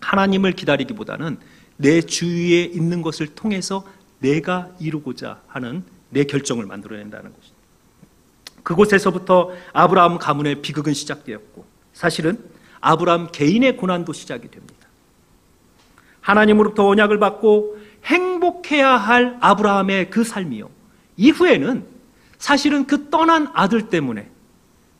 [0.00, 1.38] 하나님을 기다리기보다는
[1.76, 3.84] 내 주위에 있는 것을 통해서
[4.20, 7.54] 내가 이루고자 하는 내 결정을 만들어낸다는 것입니다.
[8.62, 12.38] 그곳에서부터 아브라함 가문의 비극은 시작되었고 사실은
[12.80, 14.74] 아브라함 개인의 고난도 시작이 됩니다.
[16.20, 20.70] 하나님으로부터 언약을 받고 행복해야 할 아브라함의 그 삶이요.
[21.16, 21.84] 이후에는
[22.38, 24.30] 사실은 그 떠난 아들 때문에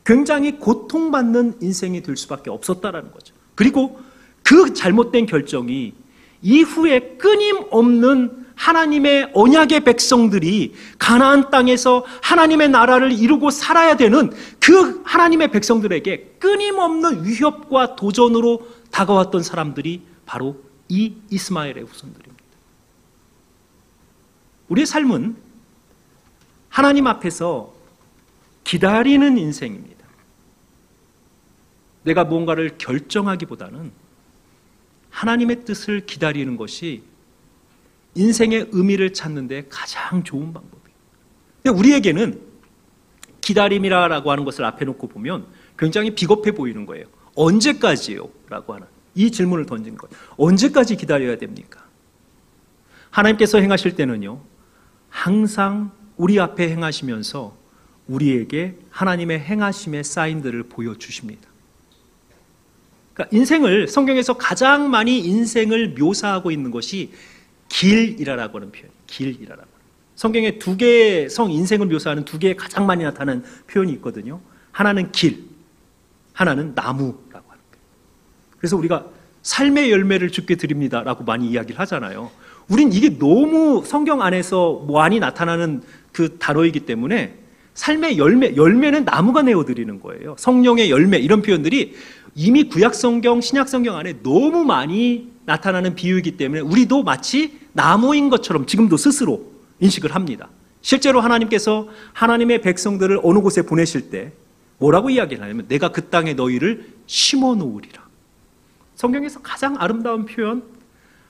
[0.05, 3.33] 굉장히 고통받는 인생이 될 수밖에 없었다라는 거죠.
[3.55, 3.99] 그리고
[4.43, 5.93] 그 잘못된 결정이
[6.41, 16.37] 이후에 끊임없는 하나님의 언약의 백성들이 가나안 땅에서 하나님의 나라를 이루고 살아야 되는 그 하나님의 백성들에게
[16.39, 22.43] 끊임없는 위협과 도전으로 다가왔던 사람들이 바로 이 이스마엘의 후손들입니다.
[24.69, 25.35] 우리의 삶은
[26.69, 27.73] 하나님 앞에서
[28.63, 30.05] 기다리는 인생입니다.
[32.03, 33.91] 내가 무언가를 결정하기보다는
[35.15, 37.03] 하나님의 뜻을 기다리는 것이
[38.15, 41.77] 인생의 의미를 찾는 데 가장 좋은 방법이에요.
[41.77, 42.41] 우리에게는
[43.39, 45.45] 기다림이라고 하는 것을 앞에 놓고 보면
[45.79, 47.05] 굉장히 비겁해 보이는 거예요.
[47.35, 48.29] 언제까지요?
[48.49, 50.13] 라고 하는 이 질문을 던진 거예요.
[50.35, 51.85] 언제까지 기다려야 됩니까?
[53.09, 54.41] 하나님께서 행하실 때는요,
[55.09, 57.55] 항상 우리 앞에 행하시면서
[58.07, 61.54] 우리에게 하나님의 행하심의 사인들을 보여주십니다.
[63.15, 67.11] 그러니까 인생을 성경에서 가장 많이 인생을 묘사하고 있는 것이
[67.69, 68.89] 길이라고 하는 표현.
[69.07, 69.63] 길이라고.
[70.15, 74.39] 성경에 두 개의 성 인생을 묘사하는 두 개의 가장 많이 나타나는 표현이 있거든요.
[74.71, 75.45] 하나는 길,
[76.33, 77.83] 하나는 나무라고 하는 거예요.
[78.57, 79.05] 그래서 우리가
[79.43, 82.31] 삶의 열매를 주게 드립니다라고 많이 이야기를 하잖아요.
[82.67, 87.37] 우린 이게 너무 성경 안에서 많이 나타나는 그 단어이기 때문에
[87.75, 90.35] 삶의 열매, 열매는 나무가 내어드리는 거예요.
[90.39, 91.93] 성령의 열매, 이런 표현들이
[92.35, 98.65] 이미 구약 성경, 신약 성경 안에 너무 많이 나타나는 비유이기 때문에 우리도 마치 나무인 것처럼
[98.65, 100.49] 지금도 스스로 인식을 합니다.
[100.81, 104.33] 실제로 하나님께서 하나님의 백성들을 어느 곳에 보내실 때
[104.77, 108.03] 뭐라고 이야기를 하냐면 내가 그 땅에 너희를 심어 놓으리라.
[108.95, 110.63] 성경에서 가장 아름다운 표현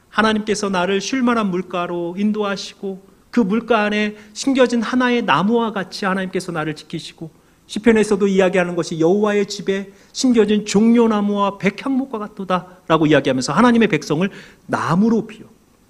[0.10, 6.76] 하나님께서 나를 쉴 만한 물가로 인도하시고 그 물가 안에 심겨진 하나의 나무와 같이 하나님께서 나를
[6.76, 7.30] 지키시고
[7.68, 14.28] 시편에서도 이야기하는 것이 여호와의 집에 심겨진 종려나무와 백향목과 같도다라고 이야기하면서 하나님의 백성을
[14.66, 15.43] 나무로 비유.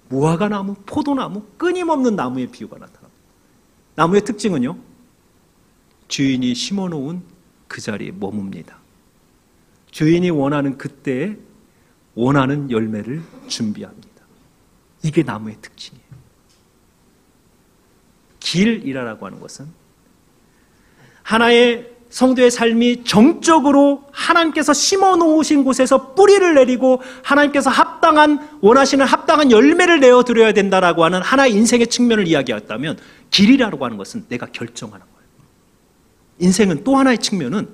[0.08, 3.14] 무화과 나무, 포도나무, 끊임없는 나무의 비유가 나타납니다.
[3.94, 4.76] 나무의 특징은요.
[6.08, 7.22] 주인이 심어놓은
[7.68, 8.74] 그 자리에 머뭅니다.
[9.92, 11.36] 주인이 원하는 그때에
[12.16, 14.08] 원하는 열매를 준비합니다.
[15.04, 16.04] 이게 나무의 특징이에요.
[18.40, 19.68] 길이라고 하는 것은
[21.22, 30.00] 하나의 성도의 삶이 정적으로 하나님께서 심어 놓으신 곳에서 뿌리를 내리고 하나님께서 합당한 원하시는 합당한 열매를
[30.00, 32.96] 내어 드려야 된다라고 하는 하나의 인생의 측면을 이야기했다면
[33.28, 35.28] 길이라고 하는 것은 내가 결정하는 거예요.
[36.38, 37.68] 인생은 또 하나의 측면은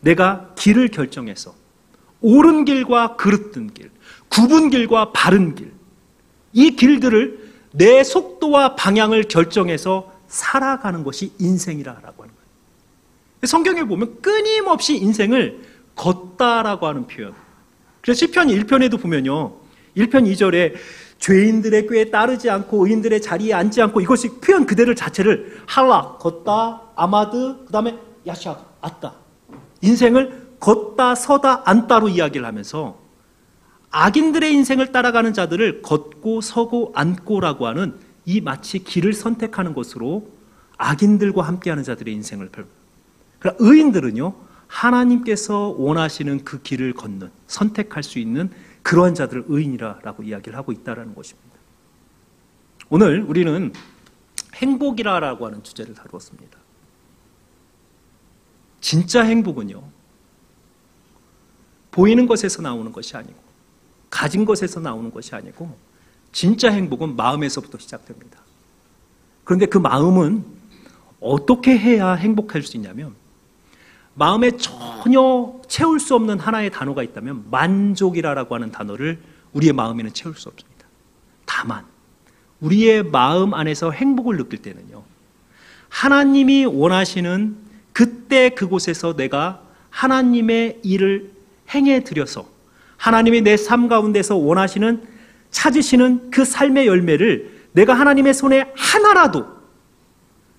[0.00, 1.54] 내가 길을 결정해서
[2.22, 3.92] 옳은 길과 그릇된 길,
[4.30, 5.72] 굽은 길과 바른 길,
[6.52, 12.19] 이 길들을 내 속도와 방향을 결정해서 살아가는 것이 인생이라고.
[13.44, 15.62] 성경에 보면 끊임없이 인생을
[15.96, 17.34] 걷다라고 하는 표현.
[18.00, 19.52] 그래서 시편 1편에도 보면요.
[19.96, 20.74] 1편 2절에
[21.18, 27.64] 죄인들의 꾀에 따르지 않고 의인들의 자리에 앉지 않고 이것이 표현 그대로 자체를 할라, 걷다, 아마드,
[27.66, 29.14] 그 다음에 야샤, 아따.
[29.82, 32.98] 인생을 걷다, 서다, 앉다로 이야기를 하면서
[33.90, 40.28] 악인들의 인생을 따라가는 자들을 걷고 서고 앉고라고 하는 이 마치 길을 선택하는 것으로
[40.76, 42.66] 악인들과 함께하는 자들의 인생을 펼.
[43.40, 44.34] 그러나 의인들은요
[44.68, 48.50] 하나님께서 원하시는 그 길을 걷는 선택할 수 있는
[48.82, 51.50] 그러한 자들을 의인이라라고 이야기를 하고 있다라는 것입니다.
[52.88, 53.72] 오늘 우리는
[54.54, 56.58] 행복이라라고 하는 주제를 다루었습니다.
[58.80, 59.82] 진짜 행복은요
[61.90, 63.38] 보이는 것에서 나오는 것이 아니고
[64.08, 65.76] 가진 것에서 나오는 것이 아니고
[66.32, 68.38] 진짜 행복은 마음에서부터 시작됩니다.
[69.44, 70.44] 그런데 그 마음은
[71.20, 73.14] 어떻게 해야 행복할 수 있냐면
[74.14, 79.18] 마음에 전혀 채울 수 없는 하나의 단어가 있다면 만족이라고 하는 단어를
[79.52, 80.86] 우리의 마음에는 채울 수 없습니다.
[81.46, 81.84] 다만
[82.60, 85.02] 우리의 마음 안에서 행복을 느낄 때는요.
[85.88, 87.56] 하나님이 원하시는
[87.92, 91.32] 그때 그곳에서 내가 하나님의 일을
[91.74, 92.46] 행해 드려서
[92.96, 95.02] 하나님이 내 삶 가운데서 원하시는
[95.50, 99.46] 찾으시는 그 삶의 열매를 내가 하나님의 손에 하나라도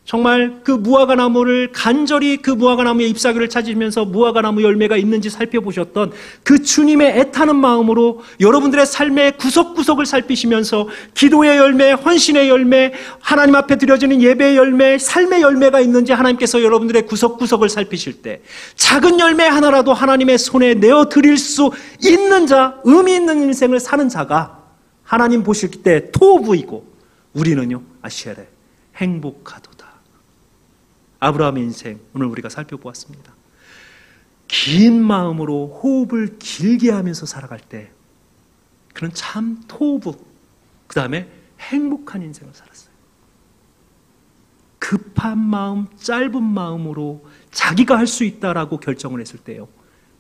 [0.04, 6.12] 정말 그 무화과 나무를 간절히 그 무화과 나무의 잎사귀를 찾으면서 무화과 나무 열매가 있는지 살펴보셨던
[6.43, 14.22] 그 주님의 애타는 마음으로 여러분들의 삶의 구석구석을 살피시면서 기도의 열매, 헌신의 열매, 하나님 앞에 드려지는
[14.22, 18.41] 예배의 열매, 삶의 열매가 있는지 하나님께서 여러분들의 구석구석을 살피실 때
[18.76, 21.72] 작은 열매 하나라도 하나님의 손에 내어 드릴 수
[22.04, 24.62] 있는 자, 의미 있는 인생을 사는 자가
[25.04, 26.86] 하나님 보실 때 토부이고
[27.34, 28.47] 우리는요 아시아레
[28.97, 29.70] 행복하도
[31.22, 33.34] 아브라함의 인생 오늘 우리가 살펴보았습니다.
[34.47, 37.91] 긴 마음으로 호흡을 길게 하면서 살아갈 때
[38.93, 40.17] 그는 참 토부
[40.88, 42.91] 그 다음에 행복한 인생을 살았어요.
[44.80, 49.69] 급한 마음, 짧은 마음으로 자기가 할 수 있다라고 결정을 했을 때요.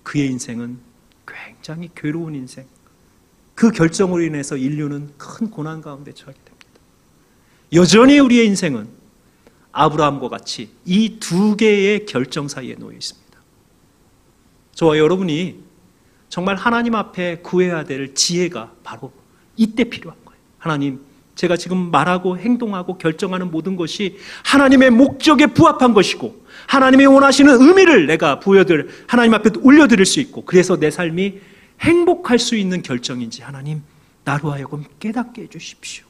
[0.03, 0.79] 그의 인생은
[1.27, 2.65] 굉장히 괴로운 인생.
[3.55, 6.67] 그 결정으로 인해서 인류는 큰 고난 가운데 처하게 됩니다.
[7.73, 9.00] 여전히 우리의 인생은
[9.71, 13.37] 아브라함과 같이 이 두 개의 결정 사이에 놓여 있습니다.
[14.73, 15.63] 저와 여러분이
[16.29, 19.11] 정말 하나님 앞에 구해야 될 지혜가 바로
[19.57, 20.39] 이때 필요한 거예요.
[20.57, 21.01] 하나님,
[21.35, 28.39] 제가 지금 말하고 행동하고 결정하는 모든 것이 하나님의 목적에 부합한 것이고 하나님이 원하시는 의미를 내가
[28.39, 31.39] 부여들 하나님 앞에 올려드릴 수 있고 그래서 내 삶이
[31.79, 33.81] 행복할 수 있는 결정인지 하나님
[34.23, 36.05] 나로 하여금 깨닫게 해주십시오.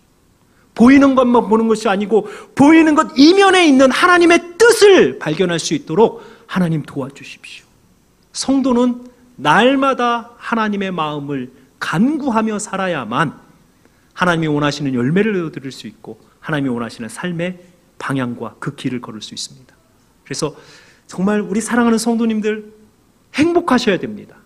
[0.75, 6.83] 보이는 것만 보는 것이 아니고 보이는 것 이면에 있는 하나님의 뜻을 발견할 수 있도록 하나님
[6.83, 7.65] 도와주십시오.
[8.33, 9.05] 성도는
[9.35, 13.33] 날마다 하나님의 마음을 간구하며 살아야만
[14.13, 17.59] 하나님이 원하시는 열매를 얻을 수 있고 하나님이 원하시는 삶의
[17.97, 19.75] 방향과 그 길을 걸을 수 있습니다.
[20.23, 20.55] 그래서
[21.07, 22.73] 정말 우리 사랑하는 성도님들
[23.35, 24.37] 행복하셔야 됩니다.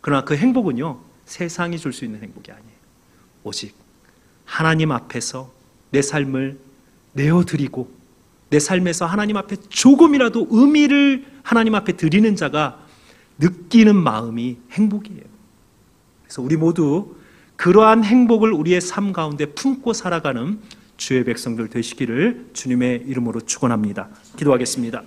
[0.00, 2.80] 그러나 그 행복은요, 세상이 줄 수 있는 행복이 아니에요.
[3.44, 3.74] 오직
[4.50, 5.52] 하나님 앞에서
[5.90, 6.58] 내 삶을
[7.12, 7.88] 내어드리고
[8.50, 12.84] 내 삶에서 하나님 앞에 조금이라도 의미를 하나님 앞에 드리는 자가
[13.38, 15.22] 느끼는 마음이 행복이에요.
[16.24, 17.14] 그래서 우리 모두
[17.54, 20.58] 그러한 행복을 우리의 삶 가운데 품고 살아가는
[20.96, 24.08] 주의 백성들 되시기를 주님의 이름으로 축원합니다.
[24.36, 25.04] 기도하겠습니다.